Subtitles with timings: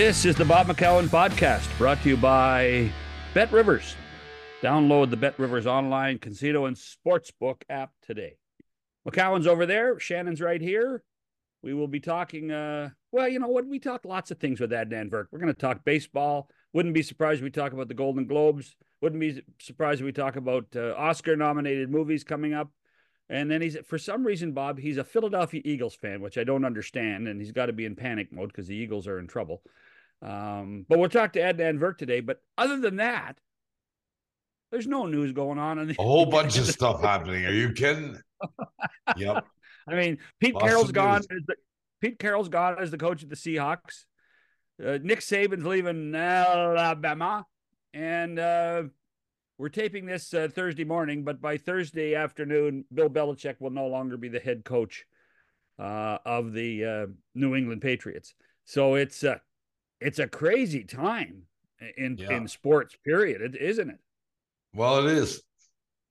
[0.00, 2.90] This is the Bob McCown Podcast, brought to you by
[3.34, 3.96] Bet Rivers.
[4.62, 8.38] Download the Bet Rivers online casino and sportsbook app today.
[9.06, 10.00] McCown's over there.
[10.00, 11.02] Shannon's right here.
[11.62, 12.50] We will be talking.
[12.50, 13.66] Uh, well, you know what?
[13.66, 15.26] We talk lots of things with Adnan Virk.
[15.30, 16.48] We're going to talk baseball.
[16.72, 18.76] Wouldn't be surprised if we talk about the Golden Globes.
[19.02, 22.70] Wouldn't be surprised if we talk about uh, Oscar-nominated movies coming up.
[23.28, 26.64] And then he's for some reason, Bob, he's a Philadelphia Eagles fan, which I don't
[26.64, 29.62] understand, and he's got to be in panic mode because the Eagles are in trouble.
[30.22, 32.20] Um, but we'll talk to Ed Adnan Virk today.
[32.20, 33.38] But other than that,
[34.70, 35.78] there's no news going on.
[35.78, 37.44] In the, A whole bunch of stuff happening.
[37.46, 38.18] Are you kidding?
[39.16, 39.44] Yep.
[39.88, 41.18] I mean, Pete Lots Carroll's gone.
[41.18, 41.56] As the,
[42.00, 44.04] Pete Carroll's gone as the coach of the Seahawks.
[44.82, 47.44] Uh, Nick Saban's leaving Alabama,
[47.92, 48.84] and uh,
[49.58, 51.22] we're taping this uh, Thursday morning.
[51.22, 55.04] But by Thursday afternoon, Bill Belichick will no longer be the head coach
[55.78, 58.34] uh, of the uh, New England Patriots.
[58.64, 59.38] So it's uh,
[60.00, 61.42] it's a crazy time
[61.96, 62.36] in Yeah.
[62.36, 62.96] in sports.
[63.04, 63.98] Period, isn't it?
[64.74, 65.42] Well, it is.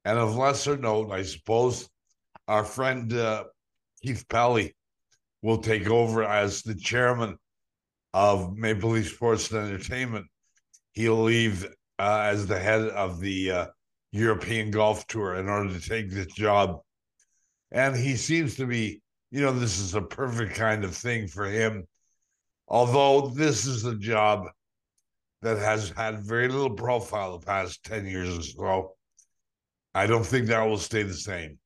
[0.06, 1.90] And of lesser note, I suppose,
[2.48, 3.46] our friend uh,
[4.02, 4.76] Keith Pelley
[5.42, 7.38] will take over as the chairman
[8.14, 10.26] of Maple Leaf Sports and Entertainment.
[10.94, 11.66] He'll leave
[12.00, 13.68] uh, as the head of the uh,
[14.12, 16.80] European Golf Tour in order to take this job.
[17.72, 21.46] And he seems to be, you know, this is a perfect kind of thing for
[21.46, 21.88] him.
[22.70, 24.46] Although this is a job
[25.42, 28.96] that has had very little profile the past 10 years or so.
[29.96, 31.58] I don't think that will stay the same.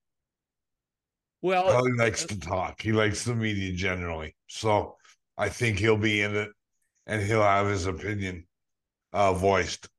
[1.42, 2.82] Well, he likes to talk.
[2.82, 4.36] He likes the media generally.
[4.48, 4.96] So
[5.38, 6.50] I think he'll be in it
[7.06, 8.46] and he'll have his opinion
[9.12, 9.90] uh, voiced.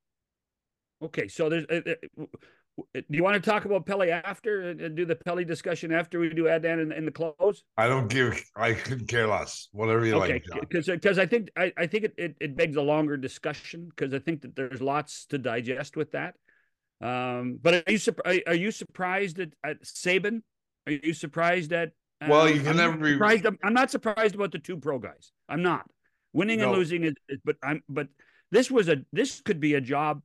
[1.03, 1.67] Okay, so there's.
[1.67, 1.83] Uh,
[2.19, 2.25] uh,
[2.77, 6.31] do you want to talk about Pelley after and do the Pelley discussion after we
[6.31, 7.63] do Adnan in, in the close?
[7.77, 9.69] I don't give, I couldn't care less.
[9.73, 10.69] Whatever you Okay, like.
[10.69, 14.13] Because because I think I, I think it, it, it begs a longer discussion because
[14.13, 16.35] I think that there's lots to digest with that.
[17.01, 17.99] Um, but are you
[18.47, 20.43] are, you surprised at, at Saban?
[20.87, 21.93] Are you surprised at?
[22.27, 23.47] Well, um, you can I'm never be- surprised.
[23.63, 25.31] I'm, not surprised about the two pro guys.
[25.49, 25.87] I'm not
[26.33, 28.09] winning and losing is, is- but I'm but
[28.51, 30.23] this was a this could be a job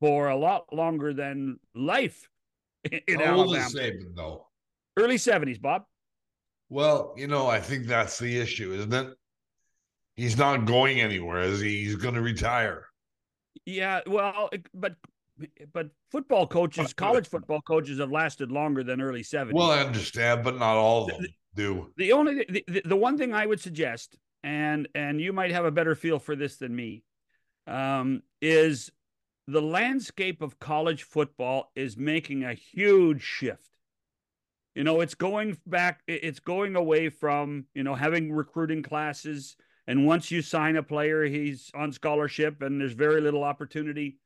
[0.00, 2.28] for a lot longer than life
[2.90, 3.92] in, in How old is Alabama.
[3.92, 4.46] Saban, though?
[4.96, 5.84] Early seventies, Bob.
[6.68, 9.14] Well, you know, I think that's the issue, isn't it?
[10.16, 11.84] He's not going anywhere, is he?
[11.84, 12.86] He's going to retire.
[13.64, 14.96] Yeah, well, but
[15.72, 19.58] but football coaches, college football coaches, have lasted longer than early seventies.
[19.58, 21.92] Well, I understand, but not all of them do.
[21.96, 25.64] the only the, the, the one thing I would suggest, and and you might have
[25.64, 27.04] a better feel for this than me,
[27.66, 28.90] um, is
[29.46, 33.70] the landscape of college football is making a huge shift.
[34.74, 40.06] You know, it's going back, it's going away from you know having recruiting classes, and
[40.06, 44.18] once you sign a player, he's on scholarship, and there's very little opportunity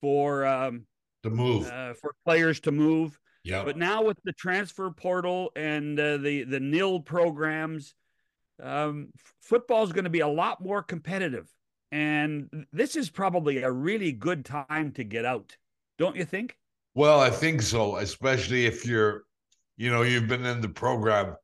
[0.00, 0.86] for um,
[1.24, 1.68] To move.
[1.68, 3.18] uh, for players to move.
[3.44, 3.62] yeah.
[3.64, 7.94] But now with the transfer portal and uh, the the nil programs,
[8.62, 9.08] um,
[9.42, 11.46] football is going to be a lot more competitive,
[11.92, 15.56] and this is probably a really good time to get out,
[15.98, 16.56] don't you think?
[16.94, 19.24] Well, I think so, especially if you're,
[19.76, 21.36] you know, you've been in the program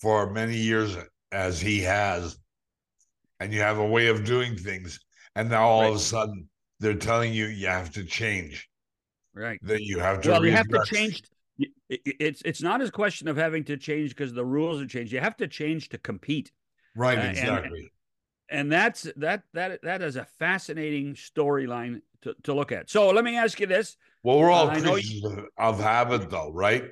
[0.00, 0.96] for many years
[1.32, 2.38] as he has,
[3.40, 4.98] and you have a way of doing things.
[5.34, 6.48] And now all of a sudden
[6.80, 8.68] they're telling you you have to change,
[9.34, 9.58] Right.
[9.62, 11.22] that you have to Well, you have to change.
[11.58, 14.80] y- i- i- It's it's not a question of having to change because the rules
[14.80, 15.12] have changed.
[15.12, 16.50] You have to change to compete,
[16.96, 17.90] Right, uh, and- exactly.
[18.50, 22.90] And that's that that that is a fascinating storyline to, to look at.
[22.90, 26.52] So let me ask you this: well, we're all know creatures of, of habit, though,
[26.52, 26.84] right?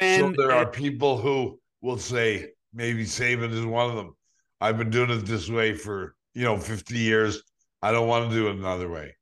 [0.00, 4.16] and so there are people who will say, maybe Saban is one of them.
[4.60, 7.42] I've been doing it this way for, you know, 50 years.
[7.82, 9.16] I don't want to do it another way,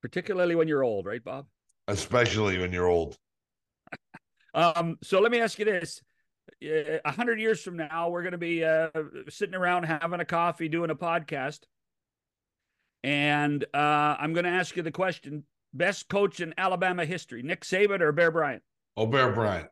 [0.00, 1.46] particularly when you're old, right, Bob?
[1.88, 3.16] especially when you're old.
[4.54, 6.02] Um, so let me ask you this: Uh,
[6.62, 8.88] a hundred years from now, we're going to be uh,
[9.28, 11.60] sitting around having a coffee, doing a podcast,
[13.02, 15.44] and uh, I'm going to ask you the question:
[15.74, 18.62] best coach in Alabama history, Nick Saban or Bear Bryant?
[18.96, 19.68] Oh, Bear Bryant.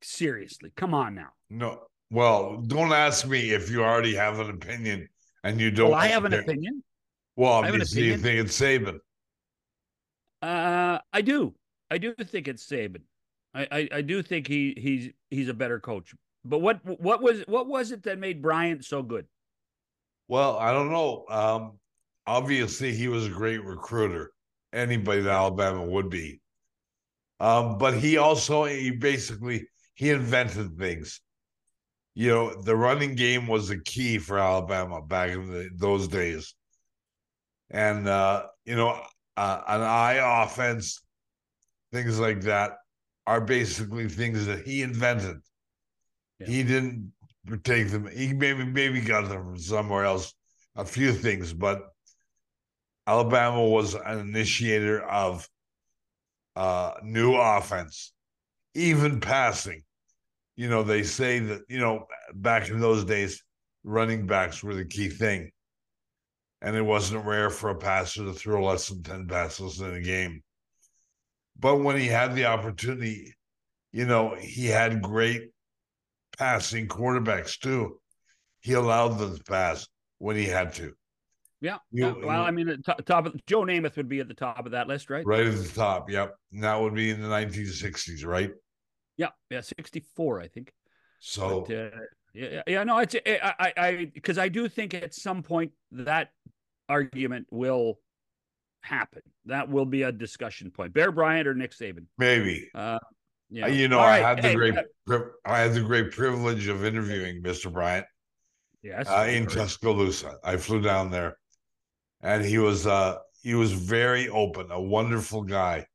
[0.00, 1.30] Seriously, come on now.
[1.50, 5.08] No, well, don't ask me if you already have an opinion
[5.44, 5.90] and you don't.
[5.90, 6.40] Well, I have an care.
[6.40, 6.82] opinion.
[7.36, 8.98] Well, I have an obviously, you think it's Saban.
[10.42, 11.54] Uh, I do.
[11.90, 13.02] I do think it's Saban.
[13.54, 16.14] I, I, I do think he he's he's a better coach.
[16.44, 19.26] But what what was what was it that made Bryant so good?
[20.28, 21.24] Well, I don't know.
[21.28, 21.78] Um,
[22.26, 24.32] obviously, he was a great recruiter.
[24.72, 26.40] Anybody at Alabama would be.
[27.40, 31.20] Um, but he also he basically he invented things.
[32.14, 36.54] you know, the running game was a key for Alabama back in the, those days.
[37.70, 39.00] And, uh, you know,
[39.36, 41.02] uh, an I offense,
[41.92, 42.72] things like that
[43.26, 45.38] are basically things that he invented.
[46.40, 46.46] Yeah.
[46.46, 47.12] He didn't
[47.64, 48.08] take them.
[48.08, 50.34] He maybe maybe got them from somewhere else.
[50.74, 51.82] A few things, but
[53.06, 55.46] Alabama was an initiator of
[56.56, 58.12] uh, new offense,
[58.74, 59.82] even passing.
[60.56, 63.42] You know, they say that you know back in those days,
[63.84, 65.50] running backs were the key thing,
[66.62, 70.00] and it wasn't rare for a passer to throw less than ten passes in a
[70.00, 70.42] game.
[71.58, 73.34] But when he had the opportunity,
[73.92, 75.50] you know, he had great
[76.38, 78.00] passing quarterbacks too.
[78.60, 79.86] He allowed them to pass
[80.18, 80.94] when he had to.
[81.60, 81.78] Yeah.
[81.90, 82.26] You, yeah.
[82.26, 84.72] Well, I mean, the top, top of Joe Namath would be at the top of
[84.72, 85.24] that list, right?
[85.24, 86.10] Right at the top.
[86.10, 86.34] Yep.
[86.52, 88.50] And that would be in the 1960s, right?
[89.16, 89.28] Yeah.
[89.50, 89.60] Yeah.
[89.60, 90.72] 64, I think.
[91.20, 91.90] So, but, uh,
[92.34, 96.30] yeah, yeah, no, it's, I, I, because I, I do think at some point that
[96.88, 97.98] argument will
[98.82, 99.22] happen.
[99.46, 100.92] That will be a discussion point.
[100.92, 102.06] Bear Bryant or Nick Saban?
[102.18, 102.68] Maybe.
[102.74, 102.98] Uh,
[103.50, 103.66] yeah.
[103.66, 104.74] You know, I had the hey, great
[105.10, 107.72] uh, I had the great privilege of interviewing Mr.
[107.72, 108.06] Bryant.
[108.82, 109.08] Yes.
[109.08, 110.38] Uh, in Tuscaloosa.
[110.42, 111.36] I flew down there
[112.22, 115.86] and he was uh he was very open, a wonderful guy.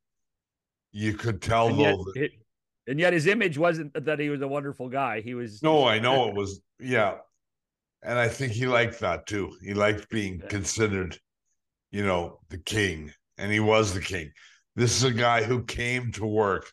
[0.92, 2.32] You could tell and though yet, that, it,
[2.86, 5.20] and yet his image wasn't that he was a wonderful guy.
[5.20, 7.16] He was No, I know it was yeah.
[8.02, 9.56] And I think he liked that too.
[9.60, 11.18] He liked being considered,
[11.90, 13.12] you know, the king.
[13.36, 14.32] And he was the king.
[14.74, 16.70] This is a guy who came to work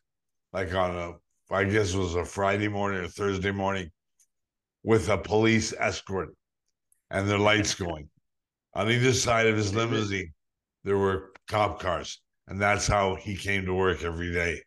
[0.53, 1.13] like on a
[1.53, 3.91] I guess it was a Friday morning or Thursday morning
[4.83, 6.29] with a police escort
[7.11, 8.09] and their lights going.
[8.73, 10.33] On either side of his limousine,
[10.83, 12.19] there were cop cars.
[12.47, 14.61] And that's how he came to work every day.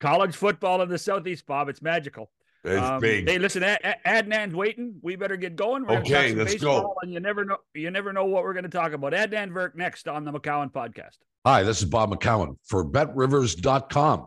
[0.00, 1.68] College football in the Southeast, Bob.
[1.68, 2.30] It's magical.
[2.62, 3.28] It's um, big.
[3.28, 4.96] Hey, listen, Ad- Adnan's waiting.
[5.02, 5.86] We better get going.
[5.86, 6.94] We're okay, let's go.
[7.02, 9.12] And you never know, you never know what we're going to talk about.
[9.12, 11.16] Adnan Virk next on the McCown podcast.
[11.46, 14.26] Hi, this is Bob McCown for BetRivers.com.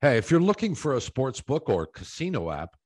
[0.00, 2.76] Hey, if you're looking for a sports book or casino app,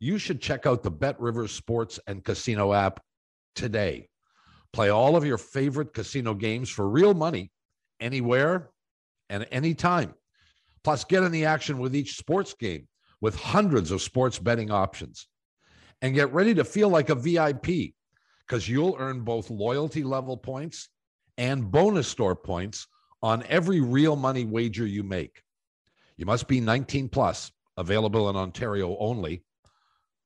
[0.00, 3.00] you should check out the Bet Rivers Sports and Casino app
[3.54, 4.08] today.
[4.72, 7.50] Play all of your favorite casino games for real money
[8.00, 8.70] anywhere
[9.28, 10.14] and anytime.
[10.82, 12.87] Plus, get in the action with each sports game
[13.20, 15.26] with hundreds of sports betting options.
[16.00, 17.94] And get ready to feel like a VIP
[18.46, 20.88] because you'll earn both loyalty level points
[21.36, 22.86] and bonus store points
[23.22, 25.42] on every real money wager you make.
[26.16, 29.44] You must be 19 plus, available in Ontario only.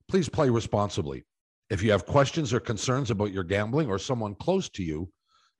[0.08, 1.24] Please play responsibly.
[1.70, 5.10] If you have questions or concerns about your gambling or someone close to you,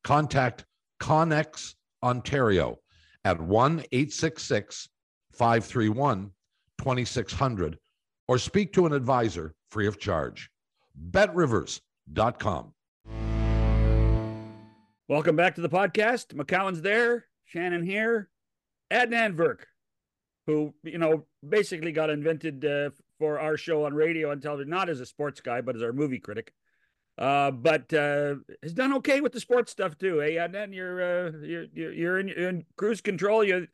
[0.05, 0.67] contact
[1.01, 2.79] Connex Ontario
[3.25, 4.89] at 1 866
[5.33, 6.31] 531
[6.83, 7.79] 2600
[8.29, 10.51] or speak to an advisor free of charge.
[11.11, 12.75] BetRivers.com.
[15.09, 16.35] Welcome back to the podcast.
[16.35, 18.29] McCown's there, Shannon here,
[18.91, 19.65] Adnan Virk
[20.47, 24.89] who you know basically got invented uh, for our show on radio and television, not
[24.89, 26.53] as a sports guy, but as our movie critic.
[27.19, 30.19] Uh, but uh, has done okay with the sports stuff too.
[30.19, 33.45] Hey, and then you're uh, you're you're in, in cruise control.
[33.45, 33.69] You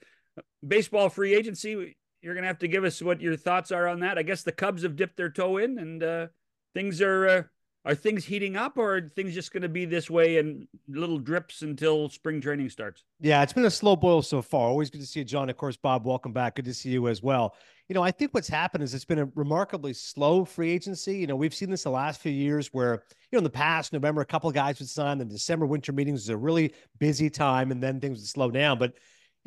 [0.66, 1.96] baseball free agency.
[2.22, 4.18] You're gonna have to give us what your thoughts are on that.
[4.18, 6.26] I guess the Cubs have dipped their toe in, and uh,
[6.75, 7.42] things are uh,
[7.84, 11.18] are things heating up or are things just going to be this way and little
[11.18, 13.04] drips until spring training starts?
[13.18, 14.68] Yeah, it's been a slow boil so far.
[14.68, 15.48] Always good to see you, John.
[15.48, 16.56] Of course, Bob, welcome back.
[16.56, 17.54] Good to see you as well.
[17.88, 21.16] You know, I think what's happened is it's been a remarkably slow free agency.
[21.16, 23.94] You know, we've seen this the last few years where, you know, in the past,
[23.94, 27.30] November, a couple of guys would sign, the December winter meetings is a really busy
[27.30, 28.78] time, and then things would slow down.
[28.78, 28.94] But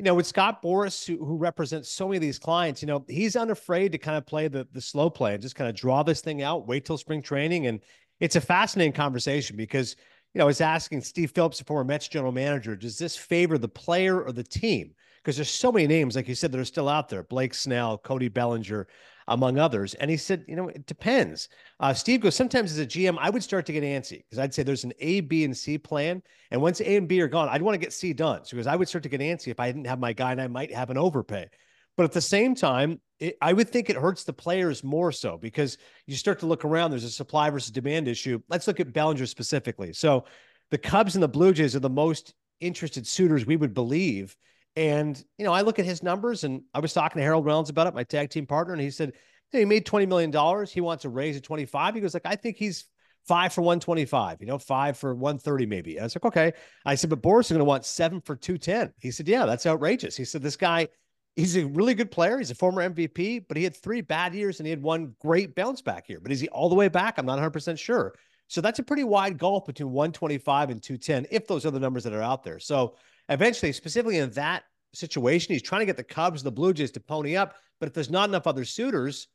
[0.02, 3.04] you know, with Scott Boras, who, who represents so many of these clients, you know,
[3.08, 6.02] he's unafraid to kind of play the the slow play and just kind of draw
[6.02, 7.78] this thing out, wait till spring training, and
[8.18, 9.94] it's a fascinating conversation because
[10.34, 13.58] you know, I was asking Steve Phillips, the former Mets general manager, does this favor
[13.58, 14.92] the player or the team?
[15.22, 17.96] Because there's so many names, like you said, that are still out there: Blake Snell,
[17.96, 18.88] Cody Bellinger,
[19.28, 19.94] among others.
[19.94, 21.48] And he said, you know, it depends.
[21.80, 24.54] Uh, Steve goes, sometimes as a GM, I would start to get antsy because I'd
[24.54, 26.22] say there's an A, B, and C plan.
[26.50, 28.44] And once A and B are gone, I'd want to get C done.
[28.44, 30.40] So because I would start to get antsy if I didn't have my guy and
[30.40, 31.48] I might have an overpay.
[31.96, 35.36] But at the same time, it, I would think it hurts the players more so
[35.36, 36.90] because you start to look around.
[36.90, 38.40] There's a supply versus demand issue.
[38.48, 39.92] Let's look at Bellinger specifically.
[39.92, 40.24] So
[40.70, 44.36] the Cubs and the Blue Jays are the most interested suitors we would believe.
[44.76, 47.70] And, you know, I look at his numbers and I was talking to Harold Reynolds
[47.70, 49.12] about it, my tag team partner, and he said,
[49.50, 50.30] hey, he made $20 million.
[50.66, 51.94] He wants to raise at 25.
[51.94, 52.86] He goes, like, I think he's
[53.26, 56.00] five for 125, you know, five for 130 maybe.
[56.00, 56.52] I was like, okay.
[56.86, 58.94] I said, but Boras is going to want seven for 210.
[58.98, 60.16] He said, yeah, that's outrageous.
[60.16, 60.88] He said, this guy
[61.36, 62.38] he's a really good player.
[62.38, 65.54] He's a former MVP, but he had three bad years and he had one great
[65.54, 66.20] bounce back here.
[66.20, 67.18] But is he all the way back?
[67.18, 68.14] I'm not 100% sure.
[68.48, 72.04] So that's a pretty wide gulf between 125 and 210, if those are the numbers
[72.04, 72.58] that are out there.
[72.58, 72.96] So
[73.28, 74.64] eventually, specifically in that
[74.94, 77.54] situation, he's trying to get the Cubs, the Blue Jays to pony up.
[77.80, 79.28] But if there's not enough other suitors,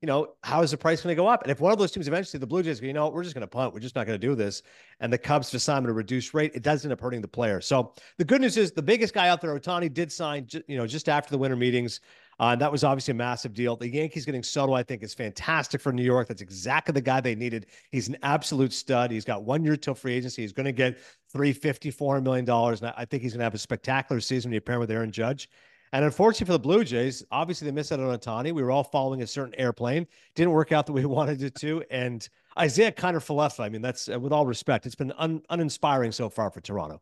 [0.00, 1.42] you know, how is the price going to go up?
[1.42, 3.42] And if one of those teams eventually, the Blue Jays you know, we're just going
[3.42, 4.62] to punt, we're just not going to do this,
[4.98, 7.60] and the Cubs decide at a reduced rate, it does end up hurting the player.
[7.60, 10.88] So the good news is the biggest guy out there, Ohtani, did sign, you know,
[10.88, 12.00] just after the winter meetings.
[12.42, 13.76] Uh, that was obviously a massive deal.
[13.76, 16.26] The Yankees getting Soto, I think, is fantastic for New York.
[16.26, 17.66] That's exactly the guy they needed.
[17.92, 19.12] He's an absolute stud.
[19.12, 20.42] He's got one year till free agency.
[20.42, 20.98] He's going to get
[21.30, 22.82] 350, 400 million dollars.
[22.82, 24.90] And I think he's going to have a spectacular season when you pair him with
[24.90, 25.50] Aaron Judge.
[25.92, 28.52] And unfortunately for the Blue Jays, obviously they missed out on Ohtani.
[28.52, 30.08] We were all following a certain airplane.
[30.34, 31.84] Didn't work out the way we wanted it to.
[31.92, 32.28] And
[32.60, 36.50] Isiah Kiner-Falefa, I mean, that's uh, with all respect, it's been un- uninspiring so far
[36.50, 37.00] for Toronto.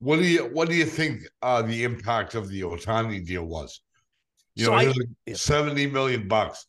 [0.00, 3.82] What do you what do you think uh, the impact of the Ohtani deal was?
[4.60, 4.92] You so know, I,
[5.26, 5.34] yeah.
[5.34, 6.66] 70 million bucks.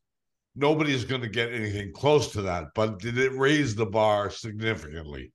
[0.56, 5.32] Nobody's going to get anything close to that, but did it raise the bar significantly?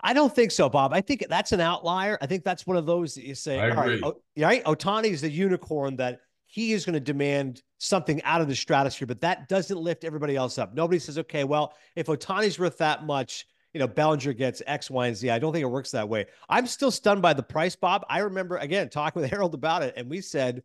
[0.00, 0.92] I don't think so, Bob.
[0.92, 2.18] I think that's an outlier.
[2.22, 5.06] I think that's one of those that you say, I all right, oh, right, Ohtani
[5.06, 9.20] is the unicorn that he is going to demand something out of the stratosphere, but
[9.20, 10.74] that doesn't lift everybody else up.
[10.74, 15.08] Nobody says, okay, well, if Ohtani's worth that much, you know, Bellinger gets X, Y,
[15.08, 15.30] and Z.
[15.30, 16.26] I don't think it works that way.
[16.48, 18.04] I'm still stunned by the price, Bob.
[18.08, 20.62] I remember again talking with Harold about it, and we said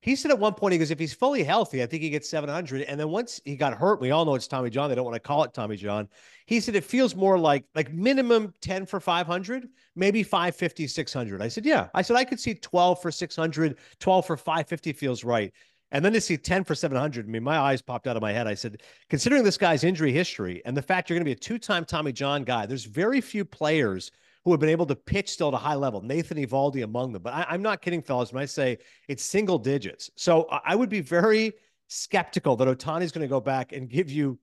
[0.00, 2.28] he said at one point, he goes, if he's fully healthy, I think he gets
[2.28, 2.82] 700.
[2.82, 4.88] And then once he got hurt, we all know it's Tommy John.
[4.88, 6.08] They don't want to call it Tommy John.
[6.46, 11.42] He said it feels more like like minimum 10 for 500, maybe 550, 600.
[11.42, 11.88] I said, yeah.
[11.94, 15.52] I said, I could see 12 for 600, 12 for 550 feels right.
[15.90, 18.32] And then to see 10 for 700, I mean, my eyes popped out of my
[18.32, 18.46] head.
[18.46, 21.34] I said, considering this guy's injury history and the fact you're going to be a
[21.34, 24.12] two time Tommy John guy, there's very few players–
[24.44, 26.00] who have been able to pitch still at a high level.
[26.00, 27.22] Nathan Eovaldi among them.
[27.22, 28.78] But I, am not kidding, fellas, when I say
[29.08, 30.10] it's single digits.
[30.16, 31.52] So I would be very
[31.88, 34.38] skeptical that Ohtani is going to go back and give you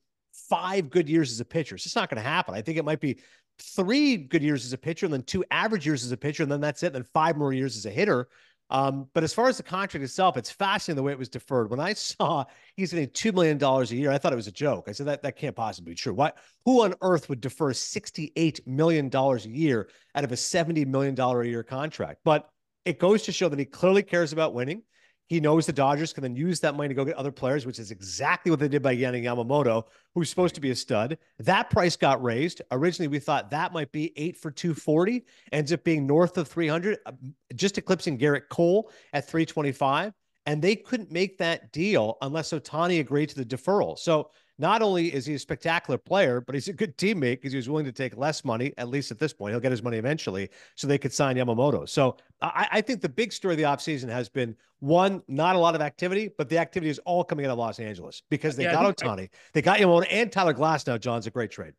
[0.49, 1.75] five good years as a pitcher.
[1.75, 2.53] It's just not going to happen.
[2.53, 3.17] I think it might be
[3.59, 6.51] three good years as a pitcher and then two average years as a pitcher, and
[6.51, 6.87] then that's it.
[6.87, 8.27] And then five more years as a hitter.
[8.71, 11.69] Um, but as far as the contract itself, it's fascinating the way it was deferred.
[11.69, 12.45] When I saw
[12.75, 14.85] he's getting two million dollars a year, I thought it was a joke.
[14.87, 16.13] I said that that can't possibly be true.
[16.13, 16.31] Why?
[16.65, 21.13] Who on earth would defer sixty-eight million dollars a year out of a seventy million
[21.13, 22.21] dollar a year contract?
[22.23, 22.49] But
[22.85, 24.81] it goes to show that he clearly cares about winning.
[25.27, 27.79] He knows the Dodgers can then use that money to go get other players, which
[27.79, 31.17] is exactly what they did by getting Yamamoto, who's supposed to be a stud.
[31.39, 32.61] That price got raised.
[32.71, 36.99] Originally, we thought that might be eight for 240, ends up being north of 300,
[37.05, 37.11] uh,
[37.55, 40.13] just eclipsing Gerrit Cole at 325.
[40.45, 43.97] And they couldn't make that deal unless Ohtani agreed to the deferral.
[43.97, 47.57] So not only is he a spectacular player, but he's a good teammate because he
[47.57, 49.51] was willing to take less money, at least at this point.
[49.51, 51.87] He'll get his money eventually, so they could sign Yamamoto.
[51.87, 55.59] So I, I think the big story of the offseason has been one, not a
[55.59, 58.63] lot of activity, but the activity is all coming out of Los Angeles because they
[58.63, 60.99] yeah, got Ohtani, I, they got Yamamoto and Tyler Glasnow.
[60.99, 61.73] John's a great trade.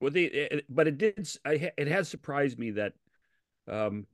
[0.00, 1.28] Well, the it, but it did.
[1.44, 2.92] I, it has surprised me that
[3.70, 4.06] um,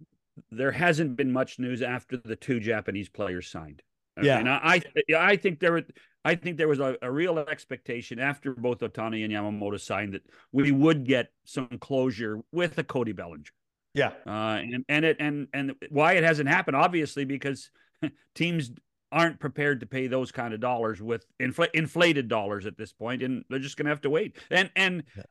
[0.50, 3.82] there hasn't been much news after the two Japanese players signed.
[4.20, 5.82] Yeah, and I, I, I think there
[6.24, 10.22] I think there was a, a, real expectation after both Ohtani and Yamamoto signed that
[10.52, 13.50] we would get some closure with a Cody Bellinger.
[13.94, 17.70] Yeah, uh, and and it and and why it hasn't happened obviously because
[18.34, 18.70] teams
[19.12, 23.22] aren't prepared to pay those kind of dollars with infl- inflated dollars at this point,
[23.22, 24.36] and they're just going to have to wait.
[24.50, 25.22] And and yeah.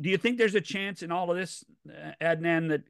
[0.00, 2.82] do you think there's a chance in all of this, uh, Adnan, that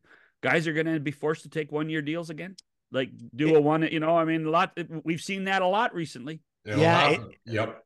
[0.43, 2.57] guys are going to be forced to take one year deals again?
[2.91, 4.79] Like do a one, you know, I mean, a lot.
[5.05, 6.41] We've seen that a lot recently.
[6.65, 7.11] It'll yeah.
[7.11, 7.85] It, yep.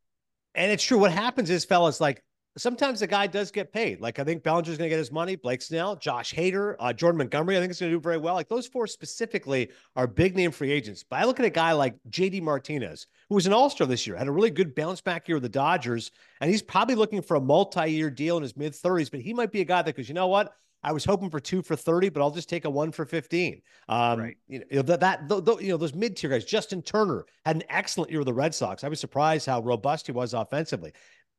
[0.55, 0.99] And it's true.
[0.99, 2.23] What happens is, fellas, like
[2.59, 4.01] sometimes the guy does get paid.
[4.01, 5.37] Like I think Bellinger's going to get his money.
[5.37, 8.35] Blake Snell, Josh Hader, uh, Jordan Montgomery, I think is going to do very well.
[8.35, 11.05] Like those four specifically are big name free agents.
[11.09, 14.07] But I look at a guy like JD Martinez, who was an All Star this
[14.07, 17.23] year, had a really good bounce back year with the Dodgers, and he's probably looking
[17.23, 19.11] for a multi year deal in his mid 30s.
[19.11, 20.55] But he might be a guy that, because you know what?
[20.83, 23.63] I was hoping for two for 30, but I'll just take a one for 15.
[23.89, 24.37] Um, right.
[24.49, 28.11] You know, that, that you know, those mid tier guys, Justin Turner had an excellent
[28.11, 28.83] year with the Red Sox.
[28.83, 30.93] I was surprised how robust he was offensively.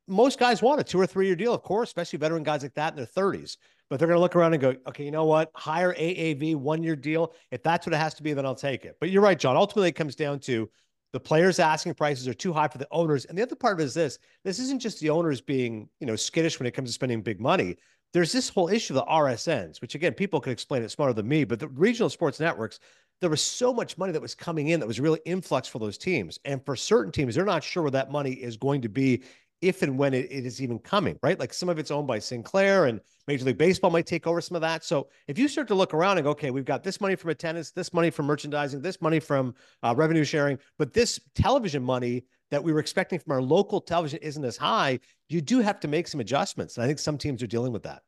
[0.06, 2.74] Most guys want a two or three year deal, of course, especially veteran guys like
[2.74, 3.56] that in their 30s.
[3.90, 5.50] But they're going to look around and go, okay, you know what?
[5.54, 7.34] Higher AAV, one year deal.
[7.50, 8.96] If that's what it has to be, then I'll take it.
[8.98, 9.56] But you're right, John.
[9.56, 10.70] Ultimately, it comes down to
[11.14, 13.24] the players asking prices are too high for the owners.
[13.26, 16.08] And the other part of it is this this isn't just the owners being, you
[16.08, 17.76] know, skittish when it comes to spending big money
[18.14, 21.26] there's this whole issue of the RSNs, which again, people could explain it smarter than
[21.26, 22.78] me, but the regional sports networks,
[23.20, 25.98] there was so much money that was coming in that was really influx for those
[25.98, 26.38] teams.
[26.44, 29.24] And for certain teams, they're not sure where that money is going to be
[29.60, 31.38] if and when it, it is even coming, right?
[31.38, 34.56] Like some of it's owned by Sinclair and Major League Baseball might take over some
[34.56, 34.84] of that.
[34.84, 37.30] So if you start to look around and go, okay, we've got this money from
[37.30, 42.24] attendance, this money from merchandising, this money from uh, revenue sharing, but this television money
[42.50, 45.88] that we were expecting from our local television isn't as high, you do have to
[45.88, 46.76] make some adjustments.
[46.76, 48.02] And I think some teams are dealing with that.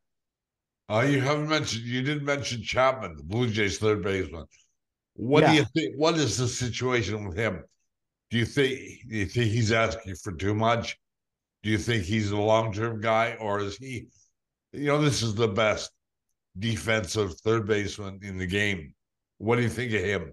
[0.89, 4.45] Uh, you haven't mentioned, you didn't mention Chapman, the Blue Jays third baseman.
[5.15, 5.51] What Yeah.
[5.51, 5.95] do you think?
[5.97, 7.65] What is the situation with him?
[8.31, 10.99] Do you think do you think he's asking for too much?
[11.67, 14.07] Do you think he's a long term guy, or is he?
[14.73, 15.91] You know, this is the best
[16.57, 18.95] defensive third baseman in the game.
[19.39, 20.33] What do you think of him?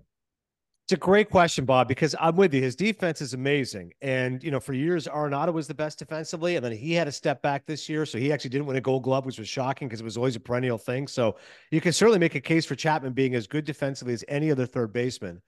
[0.85, 2.61] It's a great question, Bob, because I'm with you.
[2.61, 3.93] His defense is amazing.
[4.03, 6.55] And, you know, for years, Arenado was the best defensively.
[6.55, 8.05] And then he had a step back this year.
[8.05, 10.35] So he actually didn't win a gold glove, which was shocking because it was always
[10.35, 11.07] a perennial thing.
[11.07, 11.37] So
[11.71, 14.67] you can certainly make a case for Chapman being as good defensively as any other
[14.67, 15.41] third baseman.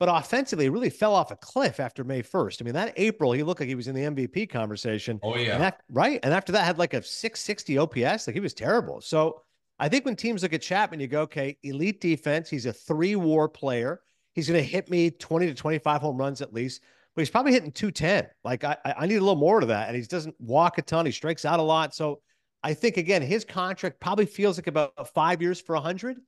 [0.00, 2.62] But offensively, really fell off a cliff after May 1st.
[2.62, 5.20] I mean, that April, he looked like he was in the MVP conversation.
[5.22, 6.18] Oh And that, right.
[6.22, 8.26] And after that, had like a 660 OPS.
[8.26, 9.02] Like he was terrible.
[9.02, 9.42] So
[9.78, 12.48] I think when teams look at Chapman, you go, okay, elite defense.
[12.48, 14.00] He's a three war player.
[14.32, 16.80] He's going to hit me 20 to 25 home runs at least,
[17.14, 18.26] but he's probably hitting 210.
[18.42, 19.88] Like I, I need a little more to that.
[19.88, 21.04] And he doesn't walk a ton.
[21.04, 21.94] He strikes out a lot.
[21.94, 22.22] So
[22.62, 26.18] I think, again, his contract probably feels like about five years for 100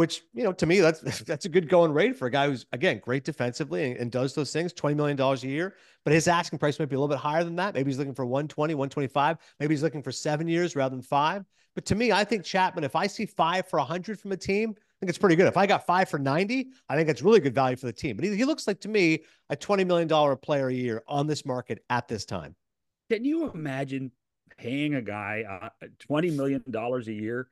[0.00, 2.64] which you know to me that's that's a good going rate for a guy who's
[2.72, 5.74] again great defensively and, and does those things 20 million dollars a year.
[6.06, 7.74] But his asking price might be a little bit higher than that.
[7.74, 11.44] Maybe he's looking for 120 125 maybe he's looking for seven years rather than five.
[11.74, 14.70] But to me i think chapman if i see five for 100 from a team
[14.70, 15.48] i think it's pretty good.
[15.48, 18.16] If i got five for 90 i think that's really good value for the team.
[18.16, 21.26] But he, he looks like to me a 20 million dollar player a year on
[21.26, 22.56] this market at this time.
[23.10, 24.12] Can you imagine
[24.56, 27.48] paying a guy uh, twenty million dollars a year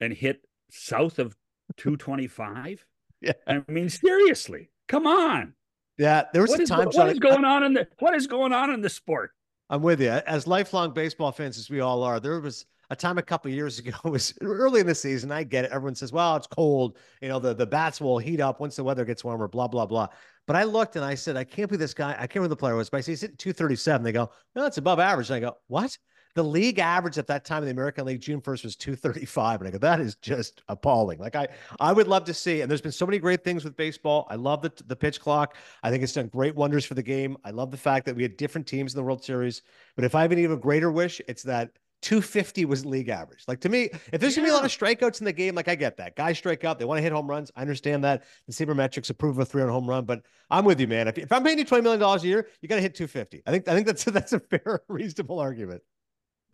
[0.00, 1.36] and hit south of
[1.76, 2.84] two twenty five?
[3.20, 3.32] Yeah.
[3.48, 5.54] I mean, seriously, come on.
[5.98, 8.14] yeah there was What a is, time what John, is going on in the what
[8.14, 9.32] is going on in the sport?
[9.68, 10.10] I'm with you.
[10.10, 13.78] As lifelong baseball fans, as we all are, there was a time a couple years
[13.80, 15.30] ago, it was early in the season.
[15.32, 15.72] I get it.
[15.72, 16.96] Everyone says, well, it's cold.
[17.20, 19.84] You know, the, the bats will heat up once the weather gets warmer, blah, blah,
[19.84, 20.06] blah.
[20.46, 22.12] But I looked and I said, I can't believe this guy.
[22.12, 24.04] I can't remember the player was, but I said, he's hitting 237.
[24.04, 25.28] They go, no, it's above average.
[25.28, 25.98] And I go, what?
[26.34, 29.60] The league average at that time in the American League, June 1st, was 235.
[29.60, 31.18] And I go, that is just appalling.
[31.18, 31.48] Like I,
[31.80, 34.26] I would love to see, and there's been so many great things with baseball.
[34.30, 35.56] I love the, the pitch clock.
[35.82, 37.36] I think it's done great wonders for the game.
[37.44, 39.62] I love the fact that we had different teams in the World Series.
[39.96, 41.70] But if I have an even greater wish, it's that
[42.02, 43.42] 250 was league average.
[43.48, 45.68] Like to me, if there's gonna be a lot of strikeouts in the game, like
[45.68, 46.14] I get that.
[46.14, 47.50] Guys strike out, they want to hit home runs.
[47.56, 48.24] I understand that.
[48.46, 51.08] The sabermetrics approve of a 300 home run, but I'm with you, man.
[51.08, 53.42] If, if I'm paying you 20 million dollars a year, you got to hit 250.
[53.46, 55.82] I think I think that's that's a fair, reasonable argument.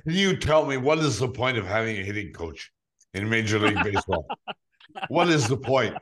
[0.03, 2.73] Can you tell me what is the point of having a hitting coach
[3.15, 4.27] in Major League Baseball?
[5.09, 5.97] what is the point?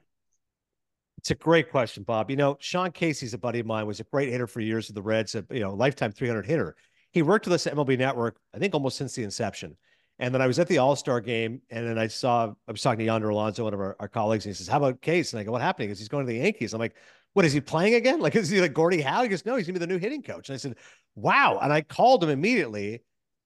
[1.18, 2.30] It's a great question, Bob.
[2.30, 4.96] You know, Sean Casey's a buddy of mine, was a great hitter for years with
[4.96, 6.74] the Reds, a you know, lifetime 300 hitter.
[7.12, 9.76] He worked with us at MLB Network, I think almost since the inception.
[10.18, 12.82] And then I was at the All Star game, and then I saw I was
[12.82, 15.32] talking to Yonder Alonso, one of our, our colleagues, and he says, "How about Case?"
[15.32, 16.94] And I go, "What happened?" He goes, "He's going to the Yankees." I'm like,
[17.32, 18.20] "What is he playing again?
[18.20, 20.22] Like is he like Gordie Howe?" He goes, "No, he's gonna be the new hitting
[20.22, 20.76] coach." And I said,
[21.14, 23.02] "Wow!" And I called him immediately,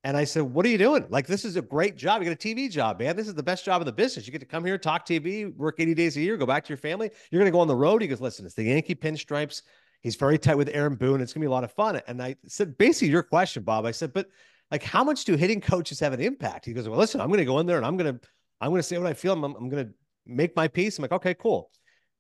[0.07, 1.05] and I said, "What are you doing?
[1.11, 2.23] Like this is a great job.
[2.23, 3.17] You got a TV job, man.
[3.17, 4.25] This is the best job in the business.
[4.25, 6.69] You get to come here, talk TV, work 80 days a year, go back to
[6.69, 7.11] your family.
[7.33, 9.63] You're gonna go on the road." He goes, "Listen, it's the Yankee pinstripes."
[10.03, 11.21] He's very tight with Aaron Boone.
[11.21, 12.01] It's gonna be a lot of fun.
[12.07, 13.85] And I said, basically, your question, Bob.
[13.85, 14.29] I said, but
[14.71, 16.67] like, how much do hitting coaches have an impact?
[16.67, 18.21] He goes, well, listen, I'm gonna go in there and I'm gonna,
[18.61, 19.33] I'm gonna say what I feel.
[19.33, 19.89] I'm, I'm gonna
[20.25, 20.99] make my piece.
[20.99, 21.73] I'm like, okay, cool.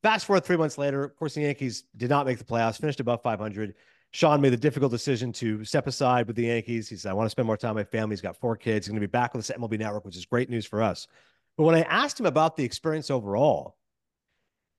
[0.02, 2.98] Fast forward three months later, of course, the Yankees did not make the playoffs, finished
[2.98, 3.74] above 500.
[4.16, 6.88] Sean made the difficult decision to step aside with the Yankees.
[6.88, 8.14] He said, I want to spend more time with my family.
[8.14, 8.86] He's got four kids.
[8.86, 11.06] He's going to be back with at MLB Network, which is great news for us.
[11.58, 13.76] But when I asked him about the experience overall,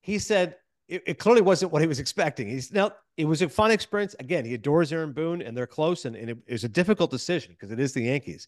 [0.02, 0.56] he said
[0.88, 2.48] it, it clearly wasn't what he was expecting.
[2.48, 4.16] He's now it was a fun experience.
[4.20, 7.12] Again, he adores Aaron Boone and they're close, and, and it, it was a difficult
[7.12, 8.48] decision because it is the Yankees.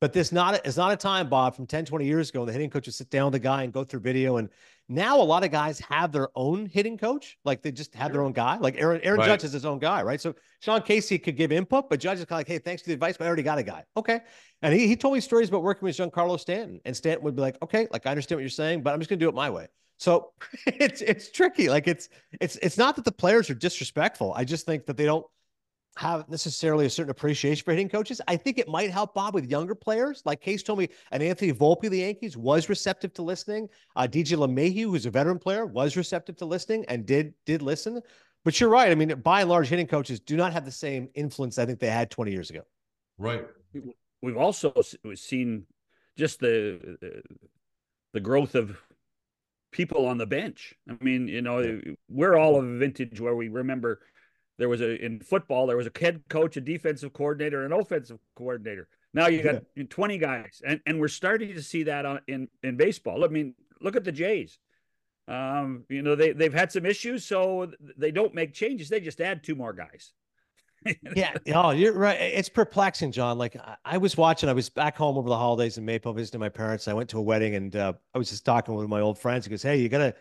[0.00, 2.70] But this not it's not a time, Bob, from 10, 20 years ago, the hitting
[2.70, 4.36] coach would sit down with the guy and go through video.
[4.36, 4.48] And
[4.88, 7.36] now a lot of guys have their own hitting coach.
[7.44, 8.58] Like they just have their own guy.
[8.58, 9.26] Like Aaron, Aaron Right.
[9.26, 10.20] Judge is his own guy, right?
[10.20, 12.88] So Sean Casey could give input, but Judge is kind of like, hey, thanks for
[12.88, 13.84] the advice, but I already got a guy.
[13.96, 14.20] Okay.
[14.62, 16.80] And he, he told me stories about working with Giancarlo Stanton.
[16.84, 19.10] And Stanton would be like, okay, like I understand what you're saying, but I'm just
[19.10, 19.66] gonna do it my way.
[19.98, 20.30] So
[20.66, 21.68] it's it's tricky.
[21.68, 22.08] Like it's
[22.40, 24.32] it's it's not that the players are disrespectful.
[24.34, 25.26] I just think that they don't
[25.98, 28.20] have necessarily a certain appreciation for hitting coaches.
[28.28, 30.22] I think it might help Bob with younger players.
[30.24, 33.68] Like Case told me, and Anthony Volpe the Yankees was receptive to listening.
[33.96, 38.00] Uh, DJ LeMahieu, who's a veteran player, was receptive to listening and did did listen.
[38.44, 38.92] But you're right.
[38.92, 41.80] I mean, by and large, hitting coaches do not have the same influence I think
[41.80, 42.60] they had 20 years ago.
[43.18, 43.44] Right.
[44.22, 45.66] We've also s- seen
[46.16, 47.22] just the
[48.12, 48.78] the growth of
[49.72, 50.74] people on the bench.
[50.88, 54.00] I mean, you know, we're all of a vintage where we remember
[54.58, 58.18] there was a in football there was a head coach, a defensive coordinator, an offensive
[58.36, 58.88] coordinator.
[59.14, 59.84] Now you got yeah.
[59.88, 63.24] 20 guys, and and we're starting to see that on, in in baseball.
[63.24, 64.58] I mean, look at the Jays.
[65.26, 68.88] Um, you know they they've had some issues, so they don't make changes.
[68.88, 70.12] They just add two more guys.
[71.16, 71.32] yeah.
[71.54, 72.18] Oh, you're right.
[72.20, 73.38] It's perplexing, John.
[73.38, 76.40] Like I, I, was watching, I was back home over the holidays in Maple visiting
[76.40, 76.88] my parents.
[76.88, 79.44] I went to a wedding and uh, I was just talking with my old friends.
[79.44, 80.14] He goes, Hey, you got to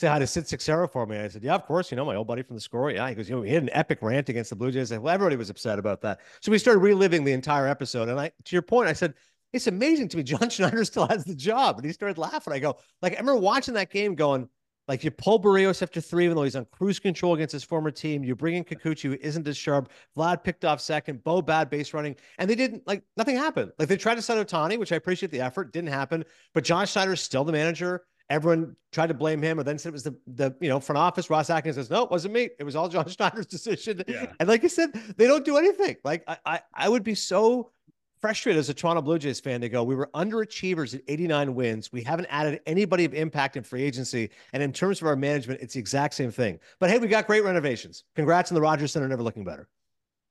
[0.00, 1.18] say hi to Sid Seixeiro for me.
[1.18, 1.90] I said, Yeah, of course.
[1.90, 2.90] You know, my old buddy from the score.
[2.90, 3.08] Yeah.
[3.08, 4.90] He goes, You know, he had an epic rant against the Blue Jays.
[4.90, 6.20] Well, everybody was upset about that.
[6.40, 8.08] So we started reliving the entire episode.
[8.08, 9.14] And I, to your point, I said,
[9.52, 10.22] It's amazing to me.
[10.22, 11.76] John Schneider still has the job.
[11.76, 12.52] And he started laughing.
[12.52, 14.48] I go, like, I remember watching that game going,
[14.88, 17.92] like you pull Berrios after three, even though he's on cruise control against his former
[17.92, 18.24] team.
[18.24, 19.92] You bring in Kikuchi, who isn't as sharp.
[20.16, 21.22] Vlad picked off second.
[21.22, 23.70] Bo bad base running, and they didn't like nothing happened.
[23.78, 26.24] Like they tried to set Ohtani, which I appreciate the effort, didn't happen.
[26.54, 28.02] But John Schneider is still the manager.
[28.30, 30.98] Everyone tried to blame him, or then said it was the the you know front
[30.98, 31.28] office.
[31.28, 32.48] Ross Atkins says no, it wasn't me.
[32.58, 34.02] It was all John Schneider's decision.
[34.08, 34.32] Yeah.
[34.40, 35.96] And like I said, they don't do anything.
[36.04, 37.72] Like I I, I would be so
[38.20, 41.90] frustrated as a Toronto Blue Jays fan to go, we were underachievers at 89 wins.
[41.90, 44.30] We haven't added anybody of impact in free agency.
[44.52, 46.60] And in terms of our management, it's the exact same thing.
[46.78, 48.04] But hey, we got great renovations.
[48.14, 49.68] Congrats on the Rogers Center, never looking better.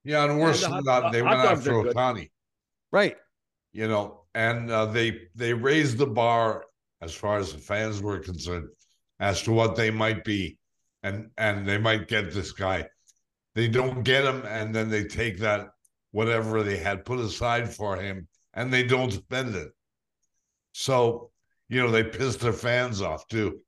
[0.03, 2.29] Yeah, and worse than that, they went after Ohtani.
[2.91, 3.17] Right.
[3.73, 6.65] You know, and uh, they they raised the bar
[7.01, 8.67] as far as the fans were concerned
[9.19, 10.57] as to what they might be,
[11.03, 12.87] and and they might get this guy.
[13.55, 15.69] They don't get him, and then they take that
[16.11, 19.69] whatever they had put aside for him and they don't spend it.
[20.73, 21.31] So,
[21.67, 23.59] you know, they piss their fans off too.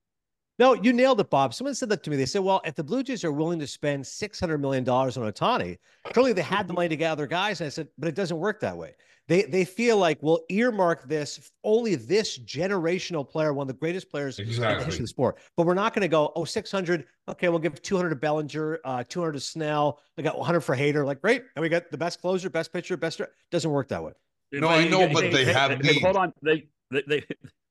[0.60, 1.54] No, you nailed it, Bob.
[1.54, 2.18] Someone said that to me.
[2.18, 5.78] They said, well, if the Blue Jays are willing to spend $600 million on Ohtani,
[6.06, 7.62] clearly they had the money to get other guys.
[7.62, 8.94] And I said, but it doesn't work that way.
[9.28, 14.10] They they feel like we'll earmark this only this generational player, one of the greatest
[14.10, 14.74] players exactly.
[14.74, 15.38] in the history of the sport.
[15.56, 17.06] But we're not going to go, oh, 600.
[17.30, 20.00] Okay, we'll give 200 to Bellinger, uh, 200 to Snell.
[20.18, 21.06] We got 100 for Hader.
[21.06, 21.44] Like, great.
[21.56, 23.22] And we got the best closer, best pitcher, best.
[23.52, 24.12] Doesn't work that way.
[24.52, 25.82] No, I know, but they, they have.
[25.82, 26.34] They, hold on.
[26.42, 27.24] They, they, they,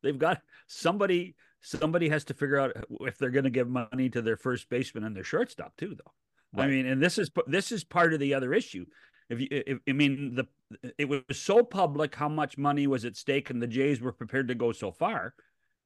[0.02, 4.22] they've got somebody somebody has to figure out if they're going to give money to
[4.22, 6.12] their first baseman and their shortstop too though
[6.54, 6.64] right.
[6.64, 8.84] i mean and this is this is part of the other issue
[9.30, 10.46] if you, if, I mean, the
[10.98, 14.48] it was so public how much money was at stake, and the Jays were prepared
[14.48, 15.34] to go so far.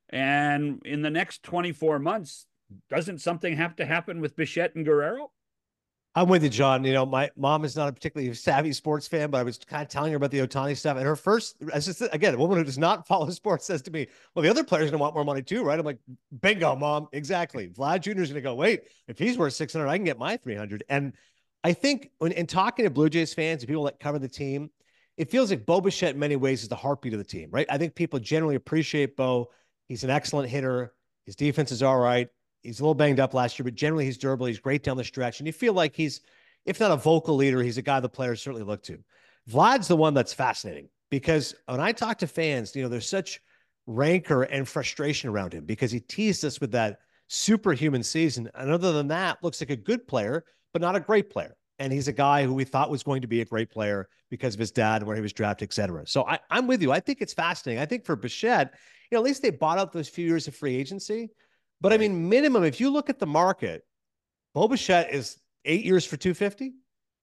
[0.09, 2.47] And in the next 24 months,
[2.91, 5.31] doesn't something have to happen with Bichette and Guerrero?
[6.17, 6.85] I'm with you, John.
[6.85, 9.83] You know, my mom is not a particularly savvy sports fan, but I was kind
[9.83, 10.97] of telling her about the Ohtani stuff.
[10.97, 14.07] And her first, just, again, a woman who does not follow sports says to me,
[14.35, 15.79] Well, the other player's going to want more money too, right?
[15.79, 15.99] I'm like,
[16.41, 17.09] Bingo, mom.
[17.13, 17.69] Exactly.
[17.69, 18.11] Vlad Jr.
[18.23, 20.85] is going to go, Wait, if he's worth 600, I can get my 300.
[20.89, 21.15] And
[21.65, 24.71] I think when in talking to Blue Jays fans and people that cover the team,
[25.17, 27.67] it feels like Bo Bichette in many ways is the heartbeat of the team, right?
[27.71, 29.51] I think people generally appreciate Bo.
[29.89, 30.93] He's an excellent hitter.
[31.25, 32.29] His defense is all right.
[32.63, 34.47] He's a little banged up last year, but generally he's durable.
[34.47, 35.41] He's great down the stretch.
[35.41, 36.21] And you feel like he's,
[36.67, 38.99] if not a vocal leader, he's a guy the players certainly look to.
[39.49, 43.41] Vlad's the one that's fascinating because when I talk to fans, you know, there's such
[43.87, 46.99] rancor and frustration around him because he teased us with that
[47.29, 48.51] superhuman season.
[48.55, 51.57] And other than that, looks like a good player, but not a great player.
[51.79, 54.55] And he's a guy who we thought was going to be a great player because
[54.55, 56.07] of his dad and where he was drafted, et cetera.
[56.07, 56.93] So I, I'm with you.
[56.93, 57.81] I think it's fascinating.
[57.81, 58.75] I think for Bichette,
[59.11, 61.31] you know, at least they bought out those few years of free agency.
[61.81, 63.83] But I mean, minimum, if you look at the market,
[64.55, 66.75] Bo Bichette is eight years for 250.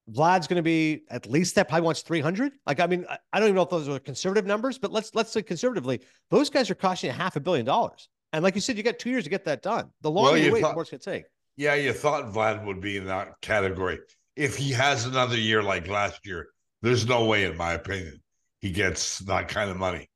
[0.08, 2.52] Vlad's going to be at least that probably wants 300.
[2.66, 5.30] Like, I mean, I don't even know if those are conservative numbers, but let's let's
[5.30, 8.08] say conservatively, those guys are costing you half a billion dollars.
[8.32, 9.90] And like you said, you got two years to get that done.
[10.00, 11.24] The longer well, you, you wait, the more it's going to take.
[11.56, 13.98] Yeah, you thought Vlad would be in that category.
[14.36, 16.48] If he has another year like last year,
[16.80, 18.20] there's no way, in my opinion,
[18.60, 20.08] he gets that kind of money.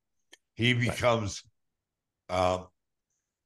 [0.54, 1.42] He becomes
[2.28, 2.64] uh,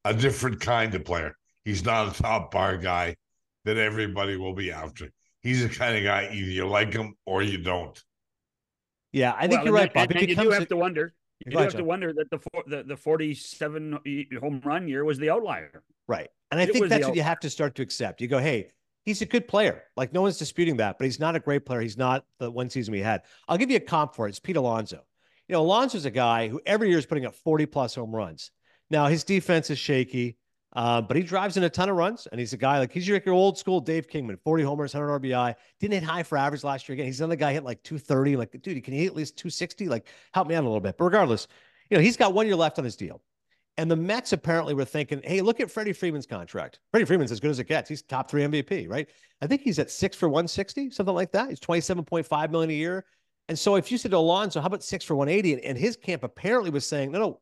[0.05, 1.37] a different kind of player.
[1.65, 3.17] He's not a top bar guy
[3.65, 5.11] that everybody will be after.
[5.43, 8.01] He's the kind of guy either you like him or you don't.
[9.13, 10.11] Yeah, I think well, you're right, Bob.
[10.11, 11.13] And, and you do have a, to wonder.
[11.45, 13.99] You do have to wonder that the the, the 47
[14.41, 15.83] home run year was the outlier.
[16.11, 16.29] Right.
[16.51, 18.21] And I it think that's what you have to start to accept.
[18.21, 18.73] You go, hey,
[19.05, 19.85] he's a good player.
[19.97, 21.81] Like no one's disputing that, but he's not a great player.
[21.81, 23.23] He's not the one season we had.
[23.47, 24.31] I'll give you a comp for it.
[24.31, 25.05] It's Pete Alonso.
[25.47, 28.51] You know, Alonso's a guy who every year is putting up 40 plus home runs.
[28.91, 30.37] Now his defense is shaky,
[30.73, 33.07] uh, but he drives in a ton of runs, and he's a guy like he's
[33.07, 35.55] your, your old school Dave Kingman, 40 homers, 100 RBI.
[35.79, 37.07] Didn't hit high for average last year again.
[37.07, 38.35] He's another guy hit like 230.
[38.35, 39.89] Like, dude, can he hit at least 260?
[39.89, 40.99] Like, help me out a little bit.
[40.99, 41.47] But regardless,
[41.89, 43.23] you know, he's got one year left on his deal.
[43.77, 46.81] And the Mets apparently were thinking, hey, look at Freddie Freeman's contract.
[46.91, 47.89] Freddie Freeman's as good as it gets.
[47.89, 49.09] He's top three MVP, right?
[49.41, 51.49] I think he's at six for 160, something like that.
[51.49, 53.05] He's 27.5 million a year.
[53.49, 55.65] And so if you said to Alonso, how about six for 180?
[55.65, 57.41] And, his camp apparently was saying, no, no,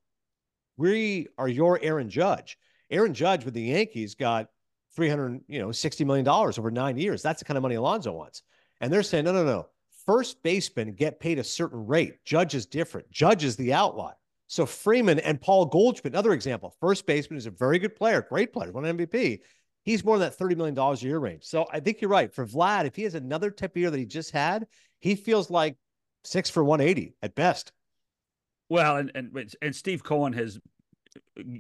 [0.77, 2.57] we are your Aaron Judge.
[2.91, 4.49] Aaron Judge with the Yankees got
[4.95, 7.21] 300, you know, 60 million dollars over nine years.
[7.21, 8.43] That's the kind of money Alonso wants.
[8.81, 9.67] And they're saying, no, no, no.
[10.07, 12.25] First baseman get paid a certain rate.
[12.25, 13.11] Judge is different.
[13.11, 14.15] Judge is the outlier.
[14.49, 16.75] So Freeman and Paul Goldschmidt, another example.
[16.81, 19.41] First baseman is a very good player, great player, won MVP.
[19.85, 21.45] He's more than that $30 million a year range.
[21.45, 22.35] So I think you're right.
[22.35, 24.67] For Vlad, if he has another type of year that he just had,
[25.01, 25.77] he feels like
[26.25, 27.73] six for 180 at best.
[28.71, 30.59] Well, and and and Steve Cohen has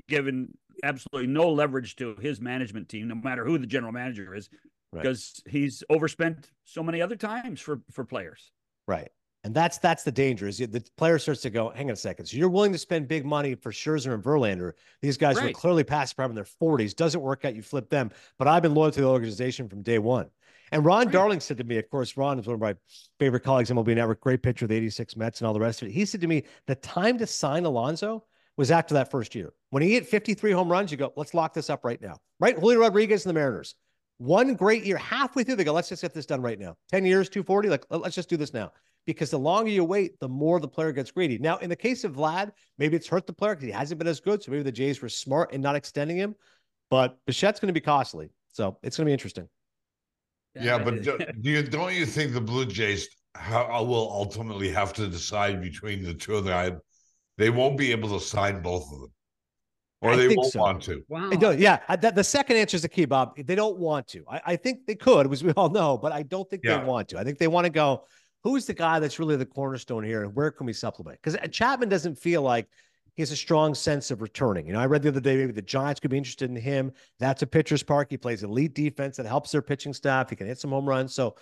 [0.08, 4.50] given absolutely no leverage to his management team, no matter who the general manager is,
[4.92, 5.02] right.
[5.02, 8.50] because he's overspent so many other times for for players.
[8.86, 9.08] Right.
[9.48, 12.26] And that's that's the danger is the player starts to go, hang on a second.
[12.26, 14.72] So you're willing to spend big money for Scherzer and Verlander.
[15.00, 15.46] These guys right.
[15.46, 16.94] are clearly past prime in their 40s.
[16.94, 18.10] Doesn't work out, you flip them.
[18.38, 20.26] But I've been loyal to the organization from day one.
[20.70, 21.12] And Ron right.
[21.14, 22.76] Darling said to me, of course, Ron is one of my
[23.18, 25.80] favorite colleagues, in MLB Network, great pitcher of the 86 Mets and all the rest
[25.80, 25.92] of it.
[25.92, 28.24] He said to me, the time to sign Alonso
[28.58, 29.54] was after that first year.
[29.70, 32.18] When he hit 53 home runs, you go, let's lock this up right now.
[32.38, 32.58] Right?
[32.58, 33.76] Julio Rodriguez and the Mariners.
[34.18, 36.76] One great year, halfway through, they go, let's just get this done right now.
[36.90, 38.72] 10 years, 240, like, let's just do this now.
[39.08, 41.38] Because the longer you wait, the more the player gets greedy.
[41.38, 44.06] Now, in the case of Vlad, maybe it's hurt the player because he hasn't been
[44.06, 44.42] as good.
[44.42, 46.34] So maybe the Jays were smart in not extending him.
[46.90, 48.28] But Bichette's going to be costly.
[48.52, 49.48] So it's going to be interesting.
[50.60, 55.08] Yeah, but do you don't you think the Blue Jays uh, will ultimately have to
[55.08, 56.80] decide between the two of them?
[57.38, 59.12] They won't be able to sign both of them,
[60.02, 60.60] or I they won't so.
[60.60, 61.02] want to.
[61.08, 61.30] Wow.
[61.30, 63.36] Yeah, that, the second answer is the key, Bob.
[63.36, 64.24] They don't want to.
[64.28, 66.78] I, I think they could, as we all know, but I don't think yeah.
[66.78, 67.18] they want to.
[67.18, 68.04] I think they want to go.
[68.44, 71.18] Who's the guy that's really the cornerstone here, and where can we supplement?
[71.20, 72.68] Because uh, Chapman doesn't feel like
[73.18, 74.66] he has a strong sense of returning.
[74.66, 76.92] You know, I read the other day maybe the Giants could be interested in him.
[77.18, 78.08] That's a pitcher's park.
[78.10, 80.30] He plays elite defense that helps their pitching staff.
[80.30, 81.14] He can hit some home runs.
[81.14, 81.34] So,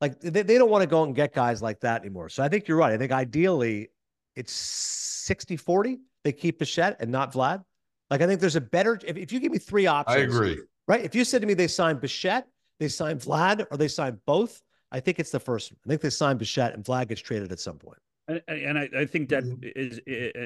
[0.00, 2.28] like, they, they don't want to go and get guys like that anymore.
[2.28, 2.92] So I think you're right.
[2.92, 3.90] I think ideally
[4.36, 5.98] it's 60 40.
[6.22, 7.64] They keep Bichette and not Vlad.
[8.08, 10.60] Like, I think there's a better, if, if you give me three options, I agree.
[10.86, 11.04] Right.
[11.04, 12.46] If you said to me they signed Bichette,
[12.78, 14.62] they signed Vlad, or they signed both,
[14.96, 15.72] I think it's the first.
[15.84, 17.98] I think they signed Bichette and Vlad gets traded at some point.
[18.28, 19.68] And, and I, I, think that mm-hmm.
[19.76, 20.00] is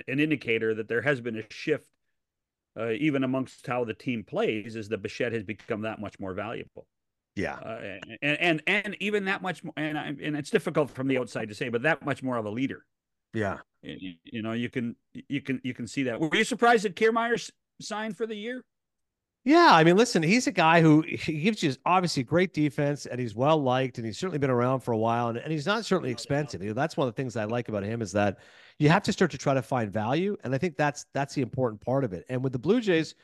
[0.09, 1.87] an indicator that there has been a shift,
[2.79, 6.35] uh, even amongst how the team plays, is that Bichette has become that much more
[6.35, 6.89] valuable.
[7.37, 11.07] Yeah, uh, and and and even that much more, and I, and it's difficult from
[11.07, 12.85] the outside to say, but that much more of a leader.
[13.33, 14.97] Yeah, you, you know, you can
[15.29, 16.21] you can you can see that.
[16.21, 17.49] Were you surprised that Kiermaier
[17.81, 18.65] signed for the year?
[19.43, 23.19] Yeah, I mean, listen, he's a guy who he gives you obviously great defense, and
[23.19, 25.85] he's well liked, and he's certainly been around for a while, and, and he's not
[25.87, 26.63] certainly expensive.
[26.63, 28.39] You know, that's one of the things I like about him is that
[28.79, 31.41] you have to start to try to find value, and I think that's that's the
[31.41, 32.27] important part of it.
[32.29, 33.15] And with the Blue Jays,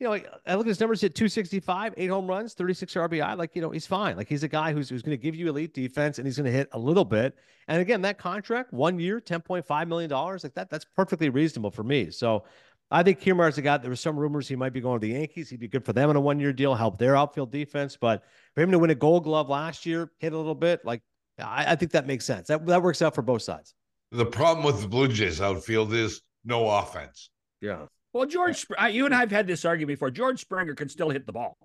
[0.00, 3.36] you know, I look at his numbers: hit 265, eight home runs, 36 RBI.
[3.36, 4.16] Like, you know, he's fine.
[4.16, 6.46] Like, he's a guy who's who's going to give you elite defense, and he's going
[6.46, 7.36] to hit a little bit.
[7.68, 11.84] And again, that contract, one year, 10.5 million dollars, like that, that's perfectly reasonable for
[11.84, 12.10] me.
[12.10, 12.42] So
[12.90, 13.78] I think Kiermaier's a guy.
[13.78, 15.50] There were some rumors he might be going to the Yankees.
[15.50, 17.96] He'd be good for them in a one year deal, help their outfield defense.
[18.00, 18.22] But
[18.54, 21.02] for him to win a Gold Glove last year, hit a little bit, like
[21.38, 22.48] I, I think that makes sense.
[22.48, 23.74] That that works out for both sides.
[24.12, 27.30] The problem with the Blue Jays outfield is no offense.
[27.60, 27.86] Yeah.
[28.12, 30.10] Well, George, you and I have had this argument before.
[30.10, 31.58] George Springer can still hit the ball.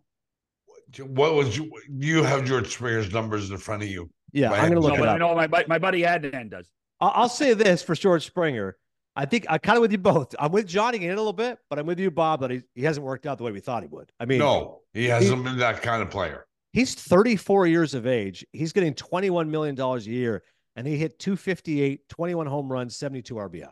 [0.98, 1.72] What was you?
[1.88, 4.10] You have George Springer's numbers in front of you.
[4.32, 5.20] Yeah, I'm going to look no, it up.
[5.20, 6.68] No, my my buddy Adnan does.
[7.00, 8.78] I'll say this for George Springer.
[9.16, 10.34] I think I kind of with you both.
[10.40, 12.84] I'm with Johnny in a little bit, but I'm with you, Bob, that he, he
[12.84, 14.12] hasn't worked out the way we thought he would.
[14.20, 16.46] I mean, no, he hasn't he, been that kind of player.
[16.72, 18.46] He's 34 years of age.
[18.54, 20.44] He's getting 21 million dollars a year,
[20.76, 23.72] and he hit 258, 21 home runs, 72 RBI.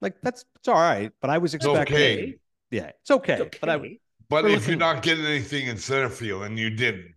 [0.00, 1.96] Like that's it's all right, but I was expecting.
[1.96, 2.34] Okay.
[2.70, 3.32] Yeah, it's okay.
[3.34, 3.58] It's okay.
[3.60, 3.98] But I.
[4.30, 7.14] But if you're not getting anything in center field, and you didn't,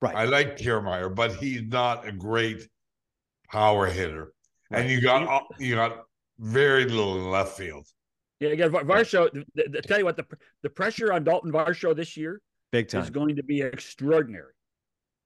[0.00, 0.16] right?
[0.16, 2.66] I like Kiermaier, but he's not a great
[3.50, 4.32] power hitter.
[4.70, 4.80] Right.
[4.80, 6.05] And you got uh, you got
[6.38, 7.86] very little in left field.
[8.40, 9.32] Yeah, again, Varsho.
[9.54, 10.26] The, the, tell you what, the
[10.62, 14.52] the pressure on Dalton Varsho this year, big time, is going to be extraordinary,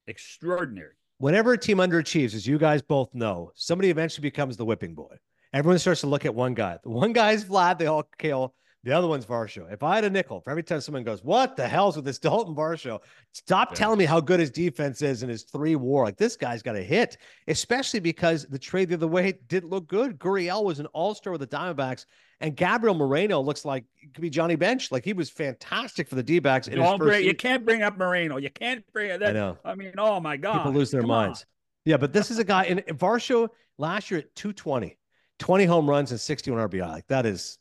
[0.07, 0.95] extraordinary.
[1.19, 5.17] Whenever a team underachieves, as you guys both know, somebody eventually becomes the whipping boy.
[5.53, 6.79] Everyone starts to look at one guy.
[6.83, 7.79] The one guy's Vlad.
[7.79, 8.55] They all kill.
[8.83, 9.71] The other one's Varsho.
[9.71, 12.19] If I had a nickel for every time someone goes, "What the hell's with this
[12.19, 13.01] Dalton Varsho?"
[13.33, 13.75] Stop yeah.
[13.75, 16.05] telling me how good his defense is and his three WAR.
[16.05, 19.87] Like this guy's got a hit, especially because the trade the other way didn't look
[19.87, 20.19] good.
[20.19, 22.07] Gurriel was an All Star with the Diamondbacks,
[22.41, 24.91] and Gabriel Moreno looks like it could be Johnny Bench.
[24.91, 26.67] Like he was fantastic for the D backs.
[26.67, 28.39] you can't bring up Moreno.
[28.39, 29.23] You can't bring that.
[29.23, 29.59] I know.
[29.63, 31.41] I mean, oh my god, people lose their Come minds.
[31.41, 31.47] On.
[31.85, 34.97] Yeah, but this is a guy in Varsho last year at 220,
[35.39, 36.89] 20 home runs and 61 RBI.
[36.89, 37.59] Like that is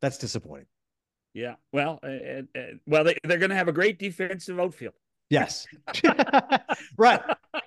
[0.00, 0.66] that's disappointing.
[1.34, 1.56] Yeah.
[1.72, 4.94] Well, uh, uh, uh well, they, they're going to have a great defensive outfield.
[5.28, 5.66] Yes.
[6.96, 7.20] right.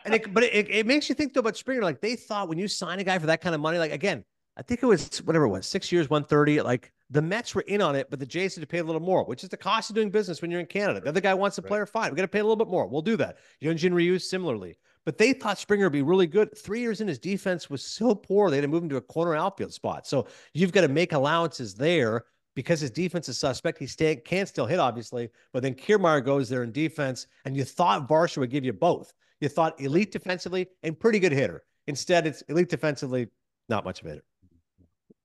[0.05, 1.81] And it, but it, it makes you think though about Springer.
[1.81, 4.23] Like they thought when you sign a guy for that kind of money, like again,
[4.57, 6.61] I think it was whatever it was, six years, 130.
[6.61, 9.01] Like The Mets were in on it, but the Jays had to pay a little
[9.01, 10.99] more, which is the cost of doing business when you're in Canada.
[10.99, 12.11] The other guy wants a player, fine.
[12.11, 12.87] We got to pay a little bit more.
[12.87, 13.37] We'll do that.
[13.61, 14.77] Hyunjin Ryu, similarly.
[15.05, 16.55] But they thought Springer would be really good.
[16.57, 19.01] Three years in, his defense was so poor, they had to move him to a
[19.01, 20.05] corner outfield spot.
[20.05, 23.79] So you've got to make allowances there because his defense is suspect.
[23.79, 27.63] He stay, can still hit, obviously, but then Kiermaier goes there in defense, and you
[27.63, 29.13] thought Varsho would give you both.
[29.39, 31.63] You thought elite defensively and pretty good hitter.
[31.87, 33.27] Instead, it's elite defensively,
[33.69, 34.23] not much of a hitter.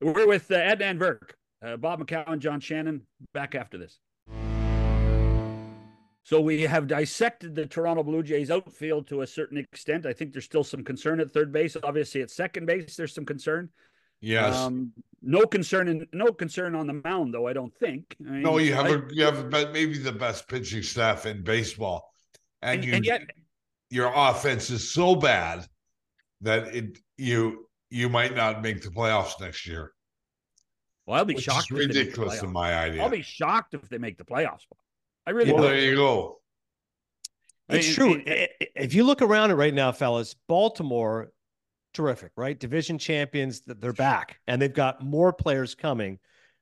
[0.01, 1.33] We're with uh, Adnan Virk,
[1.65, 3.03] uh, Bob McCown, John Shannon.
[3.33, 3.99] Back after this.
[6.25, 10.07] So we have dissected the Toronto Blue Jays outfield to a certain extent.
[10.07, 11.77] I think there's still some concern at third base.
[11.83, 13.69] Obviously, at second base, there's some concern.
[14.23, 14.57] Yes.
[14.57, 17.47] Um, no concern in no concern on the mound, though.
[17.47, 18.17] I don't think.
[18.27, 21.27] I mean, no, you have I, a you have a, maybe the best pitching staff
[21.27, 22.11] in baseball,
[22.63, 23.23] and, and, you and yet
[23.91, 25.67] your offense is so bad
[26.41, 29.93] that it you you might not make the playoffs next year.
[31.05, 31.71] Well, I'll be which shocked.
[31.71, 33.03] Is if they make the ridiculous in my idea.
[33.03, 34.63] I'll be shocked if they make the playoffs.
[35.27, 35.69] I really well, will.
[35.69, 36.41] there you go.
[37.69, 38.23] I It's mean, true.
[38.27, 41.33] it- I- If you look around it right now, fellas, Baltimore,
[41.95, 42.59] terrific, right?
[42.59, 46.19] Division champions, they're back, and they've got more players coming.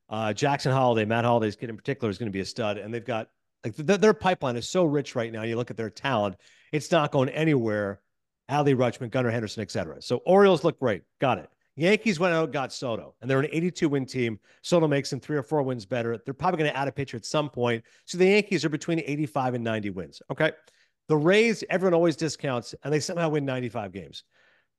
[0.09, 2.92] Uh, Jackson Holliday, Matt Holliday's kid in particular, is going to be a stud, and
[2.92, 3.29] they've got
[3.64, 5.42] like th- their pipeline is so rich right now.
[5.42, 6.37] You look at their talent;
[6.72, 8.01] it's not going anywhere.
[8.51, 10.03] Adley Rutschman, Gunnar Henderson, etc.
[10.03, 11.48] So Orioles look great, got it.
[11.77, 14.39] Yankees went out, got Soto, and they're an 82 win team.
[14.63, 16.19] Soto makes them three or four wins better.
[16.19, 17.83] They're probably going to add a pitcher at some point.
[18.05, 20.23] So the Yankees are between 85 and 90 wins.
[20.31, 20.53] Okay.
[21.09, 24.25] The Rays, everyone always discounts, and they somehow win 95 games.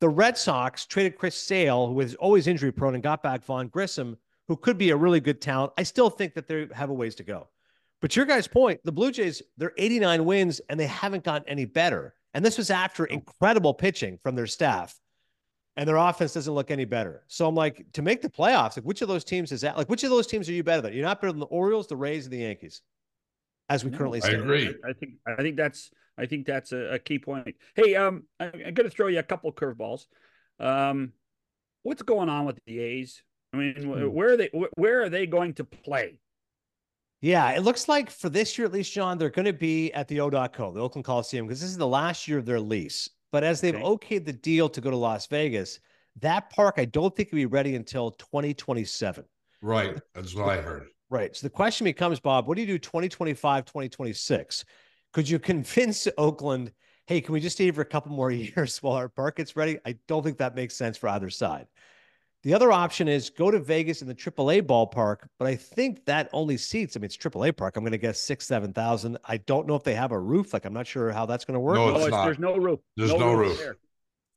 [0.02, 3.68] The Red Sox traded Chris Sale, who was always injury prone, and got back Vaughn
[3.68, 5.74] Grissom, who could be a really good talent.
[5.78, 7.48] I still think that they have a ways to go.
[8.02, 11.48] But to your guys' point, the Blue Jays, they're 89 wins and they haven't gotten
[11.48, 12.14] any better.
[12.34, 13.14] And this was after oh.
[13.14, 14.94] incredible pitching from their staff.
[15.76, 17.24] And their offense doesn't look any better.
[17.28, 19.76] So I'm like, to make the playoffs, like which of those teams is that?
[19.76, 20.94] Like, which of those teams are you better than?
[20.94, 22.84] You're not better than the Orioles, the Rays, and the Yankees,
[23.70, 24.42] as we No, currently I stand.
[24.44, 24.76] agree.
[24.88, 27.56] I think I think that's I think that's a, a key point.
[27.76, 30.06] Hey, um, I, I'm going to throw you a couple curveballs.
[30.60, 31.14] Um,
[31.82, 33.24] what's going on with the A's?
[33.52, 34.06] I mean, Hmm.
[34.14, 34.52] where are they?
[34.76, 36.20] Where are they going to play?
[37.22, 40.08] Yeah, it looks like for this year at least, John, they're going to be at
[40.10, 43.10] the O.co, the Oakland Coliseum, because this is the last year of their lease.
[43.34, 43.84] But as they've Okay.
[43.84, 45.80] okayed the deal to go to Las Vegas,
[46.22, 49.26] that park I don't think will be ready until 2027.
[49.60, 50.00] Right.
[50.14, 50.86] That's what I heard.
[51.10, 51.36] Right.
[51.36, 54.66] So the question becomes, Bob, what do you do 2025, 2026?
[55.14, 56.74] Could you convince Oakland,
[57.08, 59.56] hey, can we just stay here for a couple more years while our park gets
[59.56, 59.80] ready?
[59.84, 61.66] I don't think that makes sense for either side.
[62.44, 66.30] The other option is go to Vegas in the AAA ballpark, but I think that
[66.34, 66.98] only seats.
[66.98, 67.78] I mean, it's AAA park.
[67.78, 69.18] I'm going to guess six, seven thousand.
[69.24, 70.52] I don't know if they have a roof.
[70.54, 71.76] Like, I'm not sure how that's going to work.
[71.76, 72.26] No, Oh, it's it's- not.
[72.26, 72.80] there's no roof.
[72.98, 73.58] There's no roof.
[73.58, 73.78] there.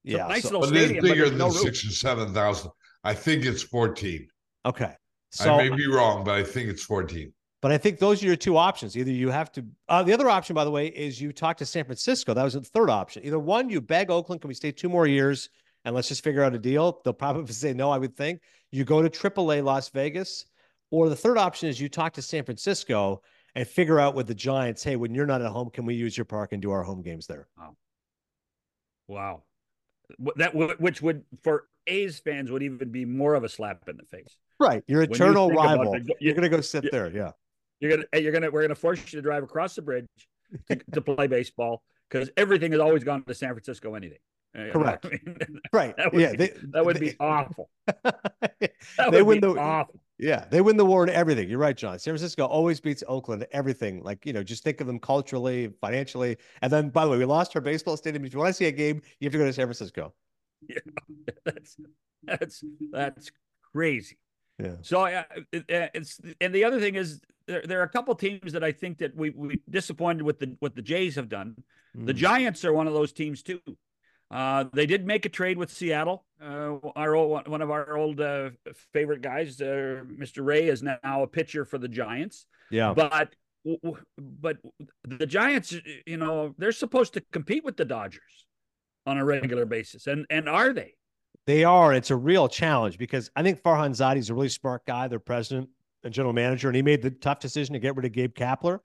[0.04, 0.26] It's a yeah.
[0.28, 2.32] nice so- little But it is stadium, but bigger there's than no six or seven
[2.32, 2.70] thousand.
[3.02, 4.28] I think it's fourteen.
[4.64, 4.94] okay.
[5.32, 7.32] So I may be wrong, but I think it's fourteen.
[7.60, 8.96] But I think those are your two options.
[8.96, 9.64] Either you have to.
[9.88, 12.32] Uh, the other option, by the way, is you talk to San Francisco.
[12.34, 13.24] That was the third option.
[13.26, 15.48] Either one, you beg Oakland, can we stay two more years
[15.86, 17.00] and let's just figure out a deal?
[17.04, 17.90] They'll probably say no.
[17.90, 18.40] I would think
[18.72, 20.44] you go to AAA Las Vegas,
[20.90, 23.22] or the third option is you talk to San Francisco
[23.54, 24.82] and figure out with the Giants.
[24.82, 27.00] Hey, when you're not at home, can we use your park and do our home
[27.02, 27.46] games there?
[29.08, 29.44] Wow,
[30.22, 33.96] Wh- that which would for A's fans would even be more of a slap in
[33.96, 34.36] the face.
[34.58, 35.94] Right, your When you eternal rival.
[35.94, 37.10] it, you- you're gonna go sit you- there.
[37.10, 37.30] Yeah.
[37.78, 40.06] You're gonna you're gonna we're gonna force you to drive across the bridge
[40.68, 43.94] to, to play baseball because everything has always gone to San Francisco.
[43.94, 44.18] Anything.
[44.72, 45.06] Correct.
[45.06, 45.36] I mean,
[45.72, 45.96] Right.
[45.96, 46.30] That would yeah.
[46.32, 47.70] be, they, that would they- be awful.
[47.86, 50.00] they That would win be the awful.
[50.18, 51.50] Yeah, they win the war in everything.
[51.50, 51.98] You're right, John.
[51.98, 54.02] San Francisco always beats Oakland everything.
[54.02, 56.38] Like, you know, just think of them culturally, financially.
[56.62, 58.24] And then, by the way, we lost our baseball stadium.
[58.24, 60.14] If you want to see a game, you have to go to San Francisco.
[60.68, 60.78] Yeah,
[61.44, 61.76] that's
[62.24, 63.30] that's that's
[63.74, 64.16] crazy.
[64.58, 64.76] Yeah.
[64.80, 68.64] So uh, it's and the other thing is there, there are a couple teams that
[68.64, 71.56] I think that we we disappointed with the what the Jays have done.
[71.94, 72.16] The Mm.
[72.16, 73.60] Giants are one of those teams too.
[74.30, 76.24] Uh, they did make a trade with Seattle.
[76.42, 78.50] Uh, our old, one of our old uh,
[78.92, 80.44] favorite guys, uh, Mr.
[80.44, 82.46] Ray, is now a pitcher for the Giants.
[82.70, 82.92] Yeah.
[82.94, 83.34] But
[84.18, 84.58] but
[85.04, 85.74] the Giants,
[86.06, 88.46] you know, they're supposed to compete with the Dodgers
[89.06, 90.94] on a regular basis, and and are they?
[91.46, 91.94] They are.
[91.94, 95.20] It's a real challenge because I think Farhan Zaidi is a really smart guy, their
[95.20, 95.68] president
[96.02, 96.68] and general manager.
[96.68, 98.80] And he made the tough decision to get rid of Gabe Kapler,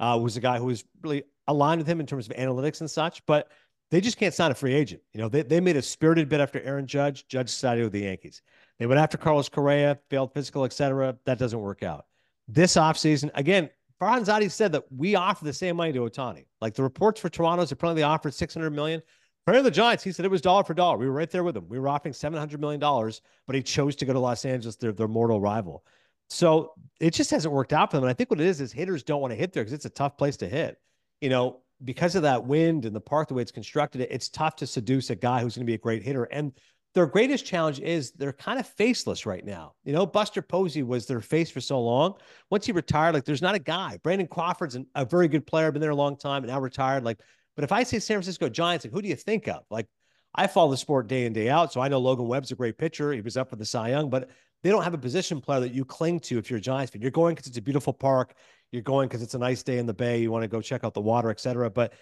[0.00, 2.90] uh, who's a guy who was really aligned with him in terms of analytics and
[2.90, 3.24] such.
[3.26, 3.50] But
[3.90, 5.02] they just can't sign a free agent.
[5.12, 7.26] You know, they, they made a spirited bid after Aaron Judge.
[7.28, 8.42] Judge sided with the Yankees.
[8.78, 11.16] They went after Carlos Correa, failed physical, et cetera.
[11.24, 12.06] That doesn't work out.
[12.48, 13.70] This offseason, again,
[14.00, 16.44] Farhan Zaidi said that we offer the same money to Ohtani.
[16.60, 19.02] Like the reports for Toronto's apparently offered 600 million.
[19.46, 20.98] For the Giants, he said it was dollar for dollar.
[20.98, 21.68] We were right there with him.
[21.68, 25.06] We were offering $700 million, but he chose to go to Los Angeles, their, their
[25.06, 25.84] mortal rival.
[26.28, 28.04] So it just hasn't worked out for them.
[28.04, 29.84] And I think what it is is hitters don't want to hit there because it's
[29.84, 30.78] a tough place to hit.
[31.20, 34.56] You know, because of that wind and the park, the way it's constructed, it's tough
[34.56, 36.24] to seduce a guy who's going to be a great hitter.
[36.24, 36.52] And
[36.94, 39.74] their greatest challenge is they're kind of faceless right now.
[39.84, 42.14] You know, Buster Posey was their face for so long.
[42.50, 43.98] Once he retired, like there's not a guy.
[44.02, 47.04] Brandon Crawford's an, a very good player, been there a long time and now retired.
[47.04, 47.20] Like,
[47.54, 49.64] but if I say San Francisco Giants, like who do you think of?
[49.70, 49.86] Like,
[50.34, 52.76] I follow the sport day in day out, so I know Logan Webb's a great
[52.76, 53.12] pitcher.
[53.12, 54.30] He was up for the Cy Young, but
[54.62, 57.02] they don't have a position player that you cling to if you're a Giants fan.
[57.02, 58.34] You're going because it's a beautiful park.
[58.72, 60.20] You're going because it's a nice day in the bay.
[60.20, 61.70] You want to go check out the water, et cetera.
[61.70, 61.92] But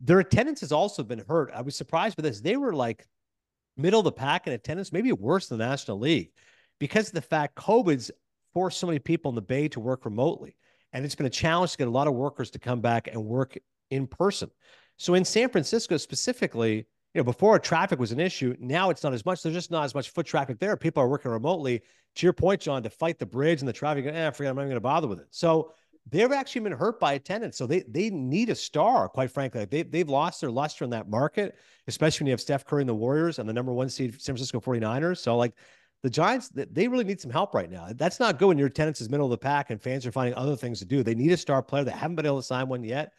[0.00, 1.50] their attendance has also been hurt.
[1.54, 2.40] I was surprised by this.
[2.40, 3.06] They were like
[3.76, 6.32] middle of the pack in attendance, maybe worse than the National League
[6.80, 8.10] because of the fact COVID's
[8.52, 10.56] forced so many people in the Bay to work remotely.
[10.92, 13.24] And it's been a challenge to get a lot of workers to come back and
[13.24, 13.56] work
[13.90, 14.50] in person.
[14.96, 19.14] So in San Francisco specifically, you know, before traffic was an issue, now it's not
[19.14, 19.42] as much.
[19.42, 20.76] There's just not as much foot traffic there.
[20.76, 21.82] People are working remotely.
[22.16, 24.62] To your point, John, to fight the bridge and the traffic, eh, forget, I'm not
[24.62, 25.28] even going to bother with it.
[25.30, 25.72] So
[26.10, 27.56] they've actually been hurt by attendance.
[27.56, 29.64] So they they need a star, quite frankly.
[29.64, 31.56] They, they've lost their luster in that market,
[31.86, 34.34] especially when you have Steph Curry and the Warriors and the number one seed San
[34.34, 35.18] Francisco 49ers.
[35.18, 35.54] So like
[36.02, 37.88] the Giants, they really need some help right now.
[37.94, 40.34] That's not good when your attendance is middle of the pack and fans are finding
[40.34, 41.02] other things to do.
[41.02, 41.84] They need a star player.
[41.84, 43.12] They haven't been able to sign one yet.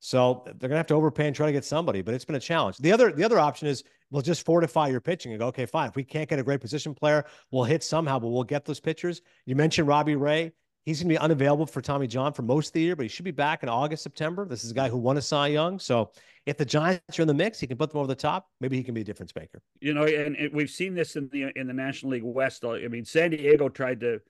[0.00, 2.40] So they're gonna have to overpay and try to get somebody, but it's been a
[2.40, 2.78] challenge.
[2.78, 5.88] The other the other option is we'll just fortify your pitching and go, okay, fine.
[5.88, 8.80] If we can't get a great position player, we'll hit somehow, but we'll get those
[8.80, 9.20] pitchers.
[9.46, 10.52] You mentioned Robbie Ray.
[10.84, 13.08] He's going to be unavailable for Tommy John for most of the year, but he
[13.08, 14.46] should be back in August, September.
[14.46, 15.78] This is a guy who won a Cy Young.
[15.78, 16.12] So
[16.46, 18.48] if the Giants are in the mix, he can put them over the top.
[18.62, 19.60] Maybe he can be a difference maker.
[19.80, 22.64] You know, and, and we've seen this in the in the National League West.
[22.64, 24.22] I mean, San Diego tried to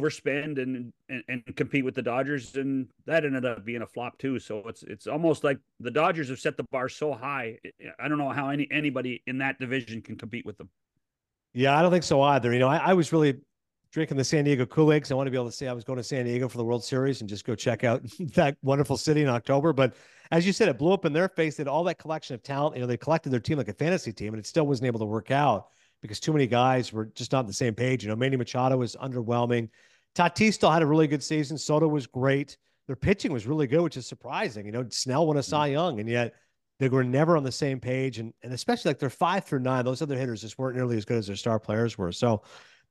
[0.00, 4.18] overspend and, and, and compete with the Dodgers, and that ended up being a flop
[4.18, 4.38] too.
[4.38, 7.58] So it's it's almost like the Dodgers have set the bar so high.
[7.98, 10.68] I don't know how any anybody in that division can compete with them.
[11.54, 12.52] Yeah, I don't think so either.
[12.52, 13.36] You know, I, I was really
[13.92, 15.84] drinking the San Diego Kool Aid I want to be able to say I was
[15.84, 18.02] going to San Diego for the World Series and just go check out
[18.34, 19.72] that wonderful city in October.
[19.72, 19.94] But
[20.30, 21.56] as you said, it blew up in their face.
[21.56, 22.76] That all that collection of talent.
[22.76, 25.00] You know, they collected their team like a fantasy team, and it still wasn't able
[25.00, 25.66] to work out
[26.02, 28.02] because too many guys were just not on the same page.
[28.02, 29.70] You know, Manny Machado was underwhelming.
[30.14, 31.56] Tatis still had a really good season.
[31.56, 32.58] Soto was great.
[32.86, 34.66] Their pitching was really good, which is surprising.
[34.66, 35.72] You know, Snell won a Cy mm.
[35.72, 36.34] Young, and yet
[36.80, 38.18] they were never on the same page.
[38.18, 41.04] And and especially like they're five through nine, those other hitters just weren't nearly as
[41.04, 42.12] good as their star players were.
[42.12, 42.42] So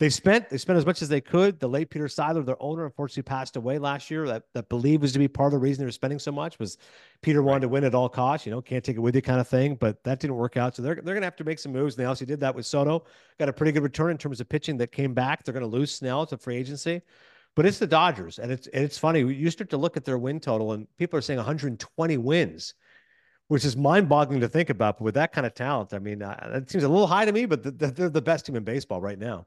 [0.02, 1.60] they spent they spent as much as they could.
[1.60, 4.26] The late Peter Seidler, their owner, unfortunately passed away last year.
[4.26, 6.58] That that believed was to be part of the reason they were spending so much
[6.58, 6.80] was
[7.22, 8.48] Peter wanted to win at all costs.
[8.48, 9.76] You know, can't take it with you kind of thing.
[9.76, 10.76] But that didn't work out.
[10.76, 11.94] So they're they're gonna have to make some moves.
[11.94, 13.06] And they also did that with Soto.
[13.38, 15.44] Got a pretty good return in terms of pitching that came back.
[15.44, 17.04] They're gonna lose Snell to free agency.
[17.56, 19.20] But it's the Dodgers, and it's and it's funny.
[19.20, 22.74] You start to look at their win total, and people are saying 120 wins,
[23.50, 24.98] which is mind-boggling to think about.
[24.98, 27.32] But with that kind of talent, I mean, uh, that seems a little high to
[27.32, 27.46] me.
[27.46, 29.46] But the, they're the best team in baseball right now.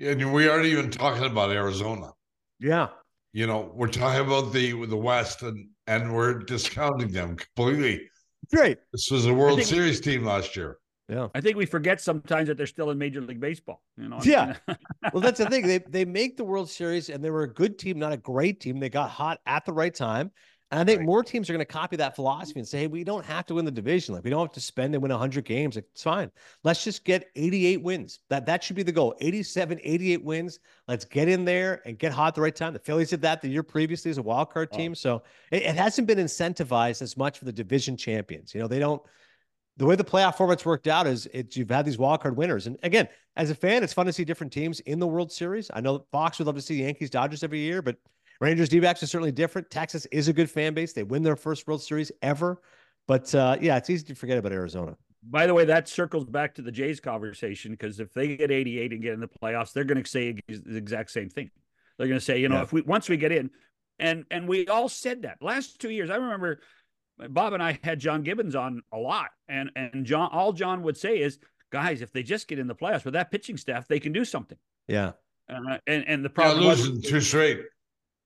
[0.00, 2.10] And we aren't even talking about Arizona.
[2.58, 2.88] Yeah.
[3.32, 8.08] You know, we're talking about the the West and and we're discounting them completely.
[8.52, 8.78] Great.
[8.92, 10.78] This was a World think, Series team last year.
[11.08, 11.28] Yeah.
[11.34, 13.82] I think we forget sometimes that they're still in Major League Baseball.
[13.96, 14.20] You know.
[14.22, 14.56] Yeah.
[15.12, 15.66] well, that's the thing.
[15.66, 18.60] They they make the World Series and they were a good team, not a great
[18.60, 18.80] team.
[18.80, 20.30] They got hot at the right time.
[20.70, 21.06] And I think right.
[21.06, 23.54] more teams are going to copy that philosophy and say, hey, we don't have to
[23.54, 24.14] win the division.
[24.14, 25.74] Like we don't have to spend and win 100 games.
[25.74, 26.30] Like, it's fine.
[26.62, 28.20] Let's just get 88 wins.
[28.28, 29.16] That that should be the goal.
[29.20, 30.60] 87, 88 wins.
[30.86, 32.72] Let's get in there and get hot at the right time.
[32.72, 34.76] The Phillies did that the year previously as a wild card oh.
[34.76, 34.92] team.
[34.92, 34.94] Oh.
[34.94, 38.54] So it, it hasn't been incentivized as much for the division champions.
[38.54, 39.02] You know, they don't
[39.76, 42.66] the way the playoff format's worked out is it's you've had these wild card winners.
[42.66, 45.70] And again, as a fan, it's fun to see different teams in the World Series.
[45.72, 47.96] I know Fox would love to see the Yankees, Dodgers every year, but
[48.40, 49.70] Rangers, D-backs are certainly different.
[49.70, 50.92] Texas is a good fan base.
[50.92, 52.60] They win their first World Series ever.
[53.06, 54.96] But uh, yeah, it's easy to forget about Arizona.
[55.22, 58.92] By the way, that circles back to the Jays conversation because if they get 88
[58.92, 61.50] and get in the playoffs, they're going to say the exact same thing.
[61.98, 62.62] They're going to say, you know, yeah.
[62.62, 63.50] if we once we get in,
[63.98, 66.08] and and we all said that last two years.
[66.08, 66.60] I remember
[67.28, 70.96] Bob and I had John Gibbons on a lot, and and John, all John would
[70.96, 71.38] say is,
[71.70, 74.24] guys, if they just get in the playoffs with that pitching staff, they can do
[74.24, 74.56] something.
[74.88, 75.12] Yeah.
[75.48, 77.60] Uh, and and the problem yeah, losing was, two straight.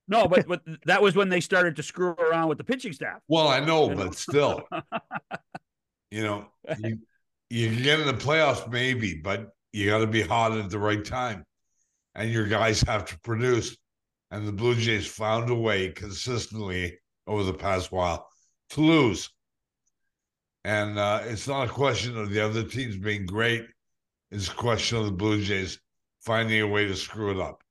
[0.07, 3.21] No, but but that was when they started to screw around with the pitching staff.
[3.29, 4.63] Well, I know, but still,
[6.11, 6.47] you know,
[6.79, 6.99] you,
[7.49, 11.05] you get in the playoffs maybe, but you got to be hot at the right
[11.05, 11.45] time,
[12.15, 13.77] and your guys have to produce.
[14.31, 18.29] And the Blue Jays found a way consistently over the past while
[18.71, 19.31] to lose.
[20.65, 23.67] And uh, it's not a question of the other teams being great.
[24.31, 25.79] It's a question of the Blue Jays
[26.21, 27.63] finding a way to screw it up.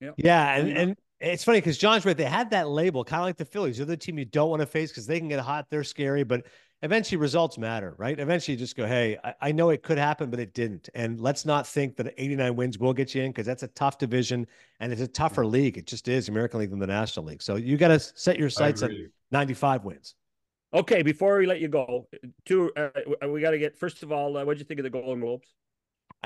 [0.00, 0.14] Yep.
[0.16, 2.16] Yeah, and, and it's funny because John's right.
[2.16, 3.78] They had that label, kind of like the Phillies.
[3.78, 5.66] They're the team you don't want to face because they can get hot.
[5.70, 6.24] They're scary.
[6.24, 6.46] But
[6.82, 8.18] eventually results matter, right?
[8.18, 10.88] Eventually you just go, hey, I, I, know it could happen, but it didn't.
[10.94, 13.98] And let's not think that 89 wins will get you in because that's a tough
[13.98, 14.46] division
[14.80, 15.78] and it's a tougher league.
[15.78, 17.42] It just is American League than the National League.
[17.42, 18.90] So you got to set your sights at
[19.30, 20.14] 95 wins.
[20.74, 22.08] Okay, before we let you go,
[22.44, 22.90] two, uh,
[23.28, 25.20] we got to get first of all, uh, what did you think of the Golden
[25.20, 25.48] Globes?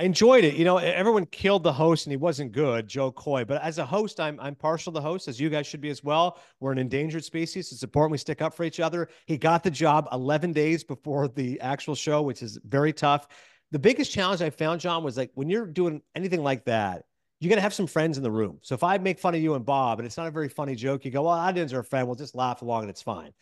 [0.00, 0.54] I enjoyed it.
[0.54, 3.44] You know, everyone killed the host and he wasn't good, Jo Koy.
[3.44, 6.02] But as a host, I'm I'm partial to host, as you guys should be as
[6.02, 6.38] well.
[6.58, 7.70] We're an endangered species.
[7.70, 9.10] It's important we stick up for each other.
[9.26, 13.28] He got the job 11 days before the actual show, which is very tough.
[13.72, 17.04] The biggest challenge I found, John, was like when you're doing anything like that,
[17.38, 18.58] you're gonna have some friends in the room.
[18.62, 20.76] So if I make fun of you and Bob, and it's not a very funny
[20.76, 22.06] joke, you go, "Well, I didn't are a friend.
[22.06, 23.34] We'll just laugh along and it's fine."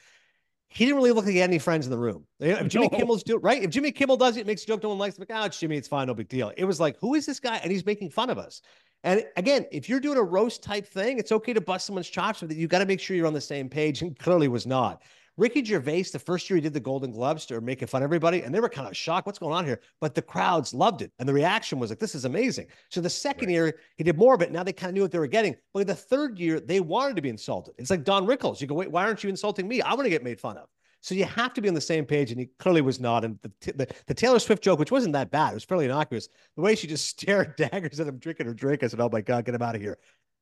[0.68, 2.24] He didn't really look like he had any friends in the room.
[2.40, 2.98] If Jimmy no.
[2.98, 5.16] Kimmel's do right, if Jimmy Kimmel does it, makes a joke no one likes.
[5.16, 6.52] It, like, oh, it's Jimmy, it's fine, no big deal.
[6.56, 7.56] It was like, who is this guy?
[7.56, 8.60] And he's making fun of us.
[9.04, 12.40] And again, if you're doing a roast type thing, it's okay to bust someone's chops
[12.40, 12.54] but.
[12.54, 14.02] You got to make sure you're on the same page.
[14.02, 15.02] And clearly was not.
[15.38, 18.42] Ricky Gervais, the first year he did the Golden Globes to making fun of everybody,
[18.42, 19.80] and they were kind of shocked, what's going on here?
[20.00, 21.12] But the crowds loved it.
[21.20, 22.66] And the reaction was like, this is amazing.
[22.90, 23.52] So the second right.
[23.52, 24.50] year, he did more of it.
[24.50, 25.54] Now they kind of knew what they were getting.
[25.72, 27.74] But the third year, they wanted to be insulted.
[27.78, 28.60] It's like Don Rickles.
[28.60, 29.80] You go, wait, why aren't you insulting me?
[29.80, 30.66] I want to get made fun of.
[31.02, 33.24] So you have to be on the same page, and he clearly was not.
[33.24, 36.28] And the, the, the Taylor Swift joke, which wasn't that bad, it was fairly innocuous.
[36.56, 39.20] The way she just stared daggers at him drinking her drink, I said, "Oh my
[39.20, 39.98] god, get him out of here."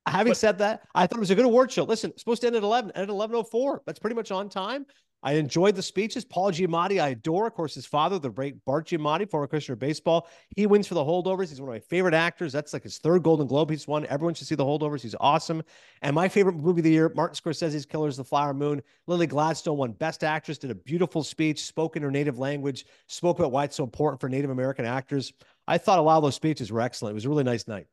[0.07, 1.85] Having but, said that, I thought it was a good award show.
[1.85, 3.83] Listen, supposed to end at eleven, and at eleven oh four.
[3.87, 4.87] That's pretty much on time.
[5.23, 6.25] I enjoyed the speeches.
[6.25, 7.49] Paul Giamatti, I adore.
[7.49, 10.29] Of course, his father, the great Bart Giamatti, former commissioner of baseball.
[10.55, 11.49] He wins for the holdovers.
[11.49, 12.53] He's one of my favorite actors.
[12.53, 14.07] That's like his third Golden Globe he's won.
[14.07, 15.01] Everyone should see the holdovers.
[15.01, 15.65] He's awesome.
[16.03, 18.81] And my favorite movie of the year, Martin Scorsese's Killers of the Flower Moon.
[19.09, 23.41] Lily Gladstone won Best Actress, did a beautiful speech, spoke in her native language, spoke
[23.41, 25.33] about why it's so important for Native American actors.
[25.67, 27.15] I thought a lot of those speeches were excellent.
[27.15, 27.87] It was a really nice night.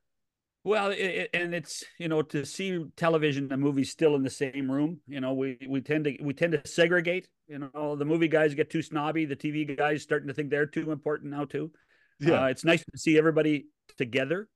[0.65, 4.71] Well, it, and it's you know to see television and movies still in the same
[4.71, 5.01] room.
[5.07, 7.27] You know, we we tend to we tend to segregate.
[7.47, 9.25] You know, the movie guys get too snobby.
[9.25, 11.71] The TV guys starting to think they're too important now too.
[12.19, 13.65] Yeah, uh, it's nice to see everybody
[13.97, 14.47] together.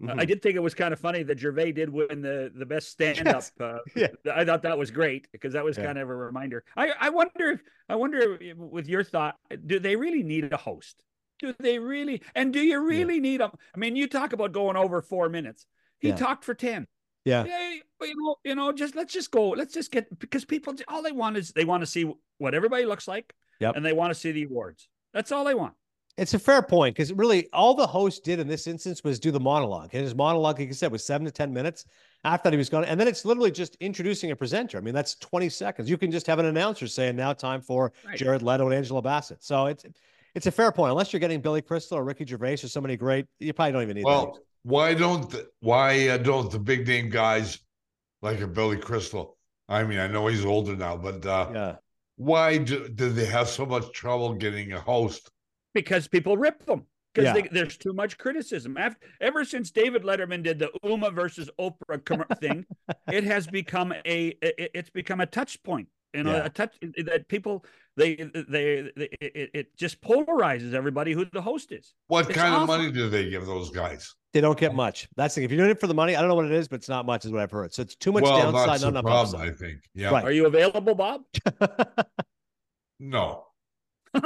[0.00, 0.18] Mm-hmm.
[0.18, 2.66] Uh, I did think it was kind of funny that Gervais did win the the
[2.66, 3.34] best stand up.
[3.36, 3.52] Yes.
[3.60, 4.08] Uh, yeah.
[4.34, 5.84] I thought that was great because that was yeah.
[5.84, 6.64] kind of a reminder.
[6.76, 11.04] I I wonder if I wonder with your thought, do they really need a host?
[11.42, 12.22] Do they really?
[12.34, 13.20] And do you really yeah.
[13.20, 13.50] need them?
[13.74, 15.66] I mean, you talk about going over four minutes.
[15.98, 16.16] He yeah.
[16.16, 16.86] talked for 10.
[17.24, 17.44] Yeah.
[17.44, 17.74] yeah.
[18.00, 19.50] You know, you know, just let's just go.
[19.50, 22.84] Let's just get because people all they want is they want to see what everybody
[22.84, 23.32] looks like.
[23.60, 23.76] Yep.
[23.76, 24.88] And they want to see the awards.
[25.12, 25.74] That's all they want.
[26.16, 29.30] It's a fair point because really all the host did in this instance was do
[29.30, 29.90] the monologue.
[29.92, 31.86] And his monologue, like you said, was seven to 10 minutes
[32.24, 32.84] after that he was gone.
[32.84, 34.76] And then it's literally just introducing a presenter.
[34.76, 35.88] I mean, that's 20 seconds.
[35.88, 38.16] You can just have an announcer saying now time for right.
[38.18, 39.42] Jared Leto and Angela Bassett.
[39.42, 39.84] So it's
[40.34, 40.90] it's a fair point.
[40.90, 43.96] Unless you're getting Billy Crystal or Ricky Gervais or somebody great, you probably don't even
[43.96, 44.04] need.
[44.04, 44.40] Well, that.
[44.62, 47.58] why don't the, why uh, don't the big name guys
[48.20, 49.36] like a Billy Crystal?
[49.68, 51.76] I mean, I know he's older now, but uh, yeah,
[52.16, 55.30] why do, do they have so much trouble getting a host?
[55.74, 56.86] Because people rip them.
[57.14, 57.46] Because yeah.
[57.52, 58.78] there's too much criticism.
[58.78, 62.64] After, ever since David Letterman did the Uma versus Oprah thing,
[63.12, 66.44] it has become a it, it's become a touch point you know yeah.
[66.44, 67.64] a touch that people
[67.96, 71.94] they they, they it, it, just polarizes everybody who the host is.
[72.08, 72.62] What it's kind awful.
[72.62, 74.14] of money do they give those guys?
[74.32, 75.08] They don't get much.
[75.16, 76.68] That's the if you're doing it for the money i don't know what it is
[76.68, 77.72] but it's not much is what i've heard.
[77.74, 79.52] So it's too much well, downside not enough problem, upside.
[79.52, 79.80] i think.
[79.94, 80.10] Yeah.
[80.10, 80.24] Right.
[80.24, 81.22] are you available bob?
[83.00, 83.46] No.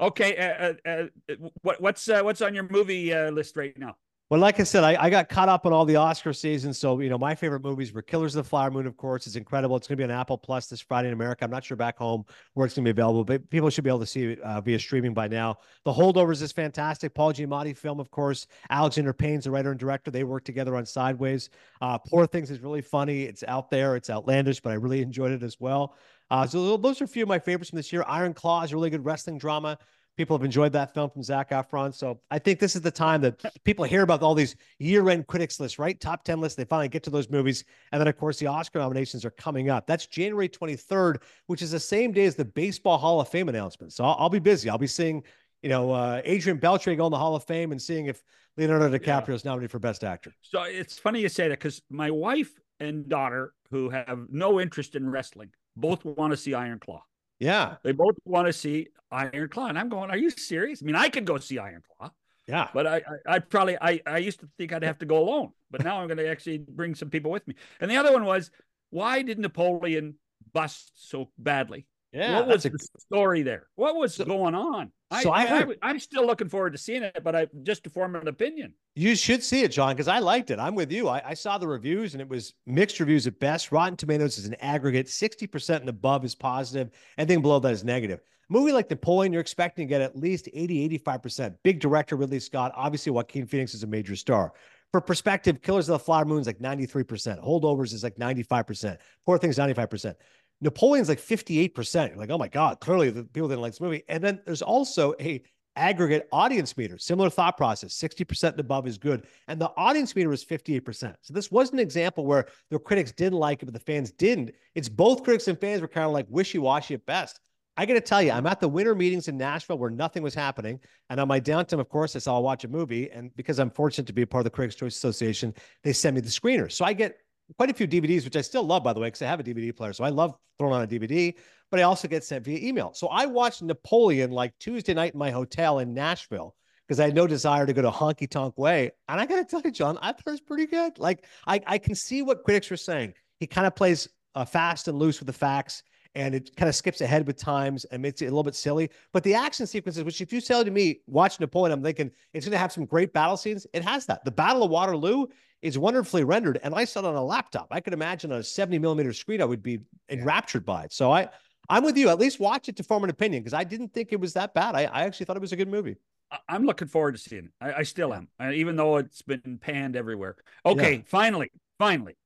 [0.00, 3.94] Okay uh, uh, uh, what, what's uh, what's on your movie uh, list right now
[4.32, 6.72] well, like I said, I, I got caught up on all the Oscar season.
[6.72, 9.26] So, you know, my favorite movies were Killers of the Flower Moon, of course.
[9.26, 9.76] It's incredible.
[9.76, 11.44] It's going to be on Apple Plus this Friday in America.
[11.44, 12.24] I'm not sure back home
[12.54, 14.62] where it's going to be available, but people should be able to see it uh,
[14.62, 15.58] via streaming by now.
[15.84, 17.12] The Holdovers is fantastic.
[17.12, 18.46] Paul Giamatti film, of course.
[18.70, 20.10] Alexander Payne's the writer and director.
[20.10, 21.50] They work together on Sideways.
[21.82, 23.24] Uh, Poor Things is really funny.
[23.24, 23.96] It's out there.
[23.96, 25.94] It's outlandish, but I really enjoyed it as well.
[26.30, 28.02] Uh, so those are a few of my favorites from this year.
[28.08, 29.76] Iron Claw is a really good wrestling drama.
[30.16, 31.94] People have enjoyed that film from Zac Efron.
[31.94, 35.26] So I think this is the time that people hear about all these year end
[35.26, 35.98] critics lists, right?
[35.98, 36.56] Top 10 lists.
[36.56, 37.64] They finally get to those movies.
[37.92, 39.86] And then, of course, the Oscar nominations are coming up.
[39.86, 43.94] That's January 23rd, which is the same day as the Baseball Hall of Fame announcement.
[43.94, 44.68] So I'll, I'll be busy.
[44.68, 45.22] I'll be seeing,
[45.62, 48.22] you know, uh, Adrian Beltre go in the Hall of Fame and seeing if
[48.58, 50.34] Leonardo DiCaprio is nominated for Best Actor.
[50.42, 54.94] So it's funny you say that because my wife and daughter, who have no interest
[54.94, 57.02] in wrestling, both want to see Iron Claw.
[57.42, 57.76] Yeah.
[57.82, 59.66] They both want to see Iron Claw.
[59.66, 60.80] And I'm going, are you serious?
[60.82, 62.10] I mean, I could go see Iron Claw.
[62.46, 62.68] Yeah.
[62.72, 65.50] But I, I, I probably, I, I used to think I'd have to go alone,
[65.70, 67.56] but now I'm going to actually bring some people with me.
[67.80, 68.50] And the other one was,
[68.90, 70.14] why did Napoleon
[70.52, 71.86] bust so badly?
[72.12, 73.68] Yeah, what was that's a- the story there?
[73.76, 74.92] What was So- going on?
[75.22, 77.84] so I I, heard- I, am still looking forward to seeing it, but I just
[77.84, 78.74] to form an opinion.
[78.94, 80.58] You should see it, John, because I liked it.
[80.58, 81.08] I'm with you.
[81.08, 83.72] I, I saw the reviews and it was mixed reviews at best.
[83.72, 86.90] Rotten Tomatoes is an aggregate 60% and above is positive.
[87.16, 88.20] Anything below that is negative.
[88.20, 91.54] A movie like Napoleon, you're expecting to get at least 80, 85%.
[91.62, 92.72] Big director Ridley Scott.
[92.74, 94.52] Obviously, Joaquin Phoenix is a major star.
[94.92, 97.42] For perspective, Killers of the Flower Moon is like 93%.
[97.42, 98.98] Holdovers is like 95%.
[99.24, 100.14] Poor Things, 95%.
[100.62, 102.08] Napoleon's like 58%.
[102.08, 104.04] You're like, oh my God, clearly the people didn't like this movie.
[104.08, 105.42] And then there's also a
[105.74, 109.26] aggregate audience meter, similar thought process, 60% and above is good.
[109.48, 111.14] And the audience meter is 58%.
[111.20, 114.52] So this wasn't an example where the critics didn't like it, but the fans didn't.
[114.74, 117.40] It's both critics and fans were kind of like wishy-washy at best.
[117.76, 120.34] I got to tell you, I'm at the winter meetings in Nashville where nothing was
[120.34, 120.78] happening.
[121.08, 123.10] And on my downtime, of course, I saw watch a movie.
[123.10, 126.14] And because I'm fortunate to be a part of the Critics' Choice Association, they send
[126.14, 126.70] me the screener.
[126.70, 127.16] So I get
[127.56, 129.44] quite a few DVDs, which I still love, by the way, because I have a
[129.44, 129.92] DVD player.
[129.92, 131.34] So I love throwing on a DVD,
[131.70, 132.92] but I also get sent via email.
[132.94, 136.54] So I watched Napoleon like Tuesday night in my hotel in Nashville
[136.86, 138.90] because I had no desire to go to honky tonk way.
[139.08, 140.98] And I got to tell you, John, I thought it was pretty good.
[140.98, 143.14] Like I, I can see what critics were saying.
[143.40, 145.82] He kind of plays uh, fast and loose with the facts
[146.14, 148.90] and it kind of skips ahead with times and makes it a little bit silly.
[149.12, 152.44] But the action sequences, which if you tell to me, watch Napoleon, I'm thinking it's
[152.44, 153.66] going to have some great battle scenes.
[153.72, 154.24] It has that.
[154.24, 155.26] The Battle of Waterloo
[155.62, 157.68] is wonderfully rendered, and I saw it on a laptop.
[157.70, 160.92] I could imagine on a 70 millimeter screen, I would be enraptured by it.
[160.92, 161.28] So I,
[161.68, 162.08] I'm with you.
[162.08, 164.54] At least watch it to form an opinion because I didn't think it was that
[164.54, 164.74] bad.
[164.74, 165.96] I, I actually thought it was a good movie.
[166.30, 167.50] I- I'm looking forward to seeing it.
[167.60, 170.36] I, I still am, uh, even though it's been panned everywhere.
[170.66, 172.16] Okay, finally, finally,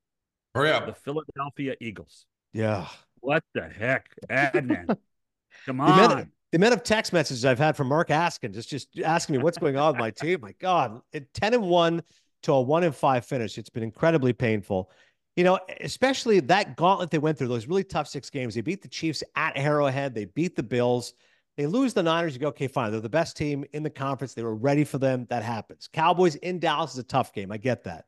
[0.54, 0.94] Hurry the.
[1.04, 2.24] Philadelphia Eagles.
[2.54, 2.86] Yeah.
[3.20, 4.86] What the heck, Adnan?
[5.66, 6.32] Come The amount, of, on.
[6.52, 9.58] the amount of text messages I've had from Mark Askin, just just asking me what's
[9.58, 10.40] going on with my team.
[10.42, 12.02] My God, it, ten and one
[12.42, 13.58] to a one and five finish.
[13.58, 14.90] It's been incredibly painful.
[15.34, 18.54] You know, especially that gauntlet they went through, those really tough six games.
[18.54, 20.14] They beat the Chiefs at Arrowhead.
[20.14, 21.14] They beat the Bills.
[21.56, 22.34] They lose the Niners.
[22.34, 22.90] You go, okay, fine.
[22.92, 24.34] They're the best team in the conference.
[24.34, 25.26] They were ready for them.
[25.28, 25.88] That happens.
[25.92, 27.50] Cowboys in Dallas is a tough game.
[27.50, 28.04] I get that.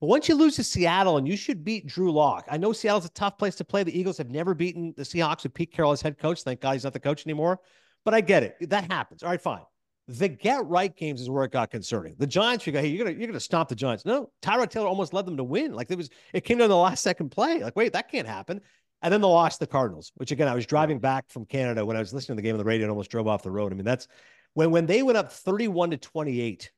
[0.00, 2.46] But once you lose to Seattle, and you should beat Drew Lock.
[2.50, 3.84] I know Seattle's a tough place to play.
[3.84, 6.42] The Eagles have never beaten the Seahawks with Pete Carroll as head coach.
[6.42, 7.60] Thank God he's not the coach anymore.
[8.04, 8.56] But I get it.
[8.68, 9.22] That happens.
[9.22, 9.62] All right, fine.
[10.06, 12.16] The get right games is where it got concerning.
[12.18, 14.04] The Giants, you go, hey, you're gonna you're gonna stop the Giants.
[14.04, 15.72] No, Tyrod Taylor almost led them to win.
[15.72, 17.62] Like it was, it came down to the last second play.
[17.62, 18.60] Like, wait, that can't happen.
[19.00, 21.96] And then they lost the Cardinals, which again, I was driving back from Canada when
[21.96, 23.72] I was listening to the game on the radio and almost drove off the road.
[23.72, 24.06] I mean, that's
[24.52, 26.70] when when they went up 31 to 28,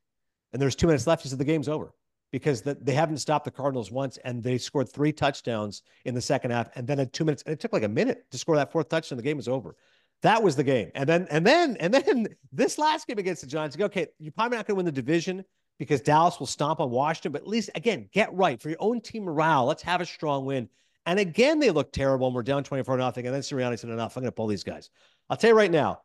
[0.53, 1.91] and there's two minutes left, he said the game's over
[2.31, 6.21] because the, they haven't stopped the Cardinals once, and they scored three touchdowns in the
[6.21, 8.55] second half, and then at two minutes, and it took like a minute to score
[8.55, 9.17] that fourth touchdown.
[9.17, 9.75] The game was over.
[10.23, 13.47] That was the game, and then and then and then this last game against the
[13.47, 13.77] Giants.
[13.79, 15.45] Okay, you're probably not going to win the division
[15.79, 18.99] because Dallas will stomp on Washington, but at least again, get right for your own
[18.99, 19.65] team morale.
[19.65, 20.69] Let's have a strong win.
[21.05, 23.25] And again, they look terrible, and we're down 24 nothing.
[23.25, 24.17] And then Sirianni said, "Enough.
[24.17, 24.89] I'm going to pull these guys."
[25.29, 26.01] I'll tell you right now,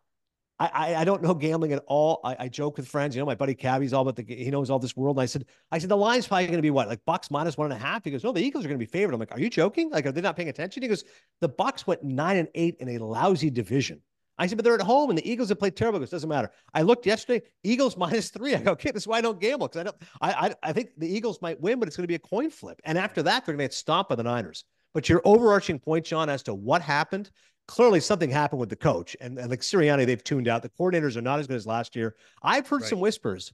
[0.66, 2.20] I, I, don't know gambling at all.
[2.24, 3.14] I, I joke with friends.
[3.14, 5.16] You know, my buddy Cabby's all about the he knows all this world.
[5.16, 7.56] And I said, I said the line's probably going to be what like Bucks minus
[7.56, 8.04] one and a half.
[8.04, 9.14] He goes, no, the Eagles are going to be favored.
[9.14, 9.90] I'm like, are you joking?
[9.90, 10.82] Like, are they not paying attention?
[10.82, 11.04] He goes,
[11.40, 14.02] the Bucks went nine and eight in a lousy division.
[14.38, 16.02] I said, but they're at home and the Eagles have played terrible.
[16.02, 16.50] It doesn't matter.
[16.74, 18.54] I looked yesterday, Eagles minus three.
[18.54, 19.96] I go, okay, this is why I don't gamble because I don't.
[20.20, 22.50] I, I I think the Eagles might win, but it's going to be a coin
[22.50, 22.80] flip.
[22.84, 24.64] And after that, they're going to get stomped by the Niners.
[24.94, 27.30] But your overarching point, John, as to what happened,
[27.68, 30.62] clearly something happened with the coach and, and like Sirianni, they've tuned out.
[30.62, 32.16] The coordinators are not as good as last year.
[32.42, 32.90] I've heard Right.
[32.90, 33.52] some whispers.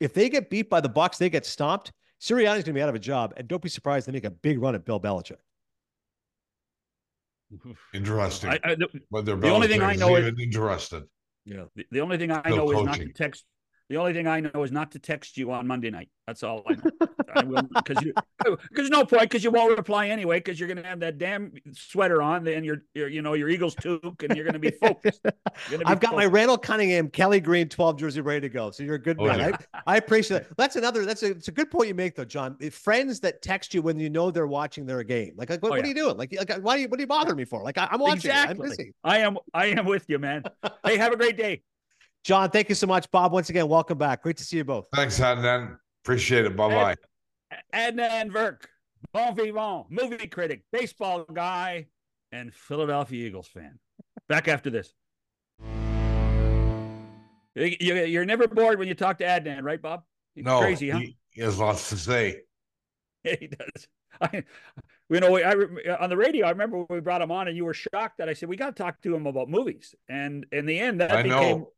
[0.00, 1.92] If they get beat by the Bucks, they get stomped.
[2.20, 4.30] Sirianni's going to be out of a job, and don't be surprised they make a
[4.30, 5.36] big run at Bill Belichick.
[7.94, 8.50] Interesting.
[8.50, 11.04] I, I, the, but their the only thing I know is- even interested.
[11.44, 13.08] Yeah, the- the only thing I Still know is not coaching.
[13.08, 13.44] to text.
[13.88, 16.08] The only thing I know is not to text you on Monday night.
[16.26, 16.90] That's all I know.
[17.84, 18.14] Because you
[18.70, 22.22] because no point because you won't reply anyway because you're gonna have that damn sweater
[22.22, 25.22] on and your, your you know your Eagles toque and you're gonna be focused.
[25.22, 26.32] Be I've got my focused.
[26.32, 28.70] Randall Cunningham, Kelly Green 12 jersey ready to go.
[28.70, 29.38] So you're a good Oh, man.
[29.38, 29.56] yeah.
[29.74, 30.56] I, I appreciate that.
[30.56, 32.56] That's another, that's a, it's a good point you make though, John.
[32.58, 35.34] If friends that text you when you know they're watching their game.
[35.36, 36.16] Like, like what, Oh, what are you doing?
[36.16, 37.62] Like, like why do you, what are you bothering me for?
[37.62, 38.30] Like, I, am watching.
[38.30, 38.34] it.
[38.34, 38.68] I'm Exactly.
[38.70, 38.94] busy.
[39.04, 40.42] I am I am with you, man.
[40.86, 41.62] hey, have a great day.
[42.26, 43.08] John, thank you so much.
[43.12, 44.24] Bob, once again, welcome back.
[44.24, 44.88] Great to see you both.
[44.92, 45.78] Thanks, Adnan.
[46.02, 46.56] Appreciate it.
[46.56, 46.96] Bye bye.
[47.72, 48.62] Adnan Virk,
[49.12, 51.86] bon vivant, movie critic, baseball guy,
[52.32, 53.78] and Philadelphia Eagles fan.
[54.28, 54.92] Back after this.
[57.54, 60.02] You- you- You're never bored when you talk to Adnan, right, Bob?
[60.34, 60.98] He's No, crazy, huh?
[60.98, 62.40] he, he has lots to say.
[63.22, 63.86] he does.
[64.20, 64.42] I,
[65.10, 66.46] you know, I re- on the radio.
[66.46, 68.56] I remember when we brought him on, and you were shocked that I said we
[68.56, 69.94] got to talk to him about movies.
[70.08, 71.72] And in the end, that I became know.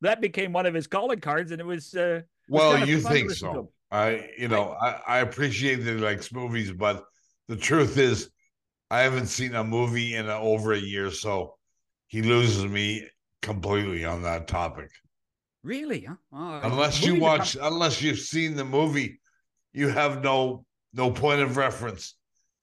[0.00, 1.94] That became one of his calling cards, and it was.
[1.94, 3.64] Uh, Well, of you think listen to him.
[3.66, 3.72] so.
[3.90, 7.04] I, you know, I, I appreciate that he likes movies, but
[7.48, 8.30] the truth is,
[8.90, 11.10] I haven't seen a movie in uh over a year.
[11.10, 11.56] So
[12.08, 13.08] he loses me
[13.42, 14.90] completely on that topic.
[15.62, 16.04] Really?
[16.04, 16.14] Huh?
[16.32, 19.20] Oh, unless you watch, unless you've seen the movie,
[19.72, 22.14] you have no no point of reference.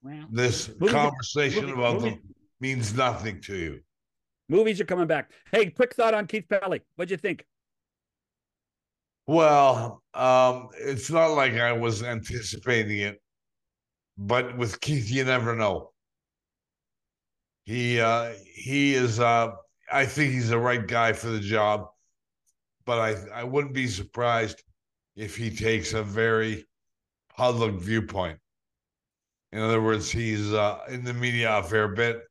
[0.02, 2.10] Well, this conversation movie, about movie.
[2.10, 2.20] them
[2.60, 3.80] means nothing to you.
[4.48, 5.30] Movies are coming back.
[5.50, 6.82] Hey, quick thought on Keith Pelley.
[6.96, 7.44] What'd you think?
[9.26, 13.22] Well, um, it's not like I was anticipating it,
[14.18, 15.92] but with Keith, you never know.
[17.64, 19.20] He uh, he is.
[19.20, 19.52] Uh,
[19.90, 21.88] I think he's the right guy for the job
[22.84, 24.62] but I, I wouldn't be surprised
[25.16, 26.66] if he takes a very
[27.36, 28.38] public viewpoint.
[29.52, 32.22] In other words, he's uh, in the media a fair bit.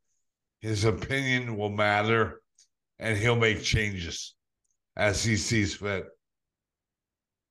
[0.64, 2.42] His opinion will matter,
[2.98, 4.34] and he'll make changes
[4.96, 6.06] as he sees fit.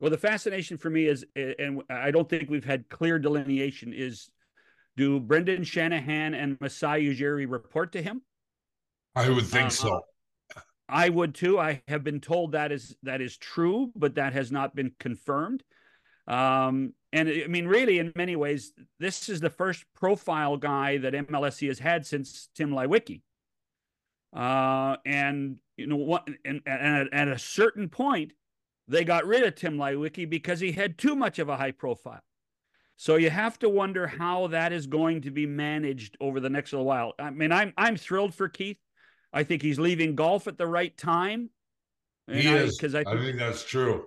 [0.00, 4.30] Well, the fascination for me is, and I don't think we've had clear delineation, is
[4.96, 8.22] do Brendan Shanahan and Masai Ujiri report to him?
[9.14, 10.00] I would think uh, so.
[10.88, 11.60] I would too.
[11.60, 15.62] I have been told that is that is true, but that has not been confirmed.
[16.26, 21.12] Um, and I mean, really, in many ways, this is the first profile guy that
[21.12, 23.20] MLSE has had since Tim Leiweke.
[24.34, 26.26] Uh, and you know what?
[26.44, 28.32] And, and at, at, a certain point,
[28.88, 32.22] they got rid of Tim Leiweke because he had too much of a high profile.
[32.96, 36.72] So you have to wonder how that is going to be managed over the next
[36.72, 37.14] little while.
[37.18, 38.78] I mean, I'm I'm thrilled for Keith.
[39.32, 41.50] I think he's leaving golf at the right time.
[42.30, 44.06] He I, is because I, I, think that's true.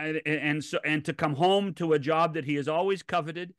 [0.00, 3.54] And, and, so and to come home to a job that he has always coveted,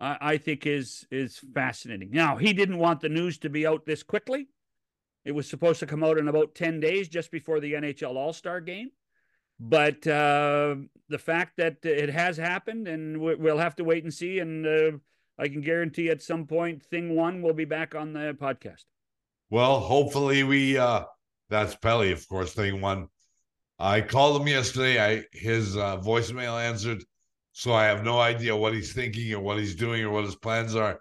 [0.00, 2.10] uh, I think is is fascinating.
[2.10, 4.48] Now he didn't want the news to be out this quickly.
[5.24, 8.32] It was supposed to come out in about ten days, just before the NHL All
[8.32, 8.90] Star game.
[9.60, 10.76] But uh,
[11.08, 14.40] the fact that it has happened, and we'll have to wait and see.
[14.40, 14.98] And uh,
[15.38, 18.84] I can guarantee at some point, thing one will be back on the podcast.
[19.50, 21.04] Well, hopefully we uh
[21.48, 23.08] that's Pelley, of course, thing one.
[23.82, 25.04] I called him yesterday.
[25.04, 27.02] I his uh, voicemail answered,
[27.52, 30.36] so I have no idea what he's thinking or what he's doing or what his
[30.36, 31.00] plans are,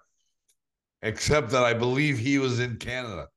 [1.04, 3.28] except that I believe he was in Canada.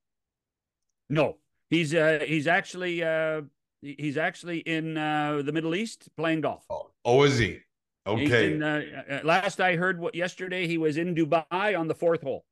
[1.10, 1.36] No,
[1.68, 3.42] he's uh he's actually uh
[3.82, 6.64] he's actually in uh the Middle East playing golf.
[6.70, 7.58] Oh, oh is he?
[8.06, 8.54] Okay.
[8.54, 12.22] In, uh, uh, last I heard, what yesterday he was in Dubai on the fourth
[12.22, 12.46] hole.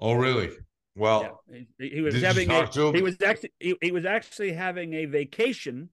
[0.00, 0.50] Oh, really?
[0.98, 1.60] Well, yeah.
[1.78, 5.90] he, he, was having a, he was actually he, he, was actually having a vacation.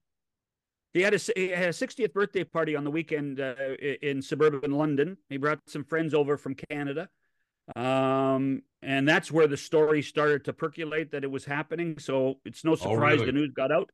[0.92, 3.54] He had a he had a 60th birthday party on the weekend uh,
[4.02, 5.16] in suburban London.
[5.28, 7.08] He brought some friends over from Canada,
[7.76, 11.98] um, and that's where the story started to percolate that it was happening.
[12.00, 13.26] So it's no oh, surprise oh, really?
[13.26, 13.90] the news got out.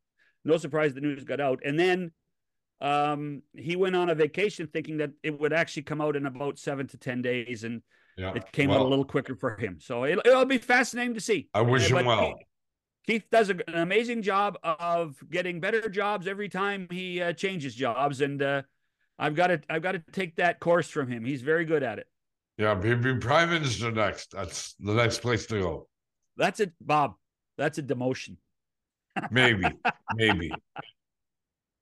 [0.46, 2.10] No surprise the news got out, and then
[2.80, 6.58] um, he went on a vacation thinking that it would actually come out in about
[6.58, 7.82] seven to ten days, and
[8.16, 8.34] yeah.
[8.34, 9.78] It came well, out a little quicker for him.
[9.80, 11.48] So it, will be fascinating to see.
[11.54, 12.34] I wish uh, him well.
[12.34, 12.46] Keith,
[13.06, 18.20] Keith does an amazing job of getting better jobs every time he uh, changes jobs,
[18.20, 18.62] and uh,
[19.18, 21.24] I've got to I've got to take that course from him.
[21.24, 22.06] He's very good at it.
[22.58, 24.32] Yeah, he'll be prime minister next.
[24.32, 25.88] That's the next place to go.
[26.36, 27.14] That's it, Bob.
[27.58, 28.36] That's a demotion.
[29.30, 29.64] maybe,
[30.14, 30.52] maybe.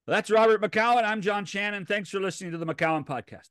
[0.07, 1.05] That's Robert McCown.
[1.05, 1.87] I'm John Shannon.
[1.87, 3.51] Thanks for listening to the McCown Podcast.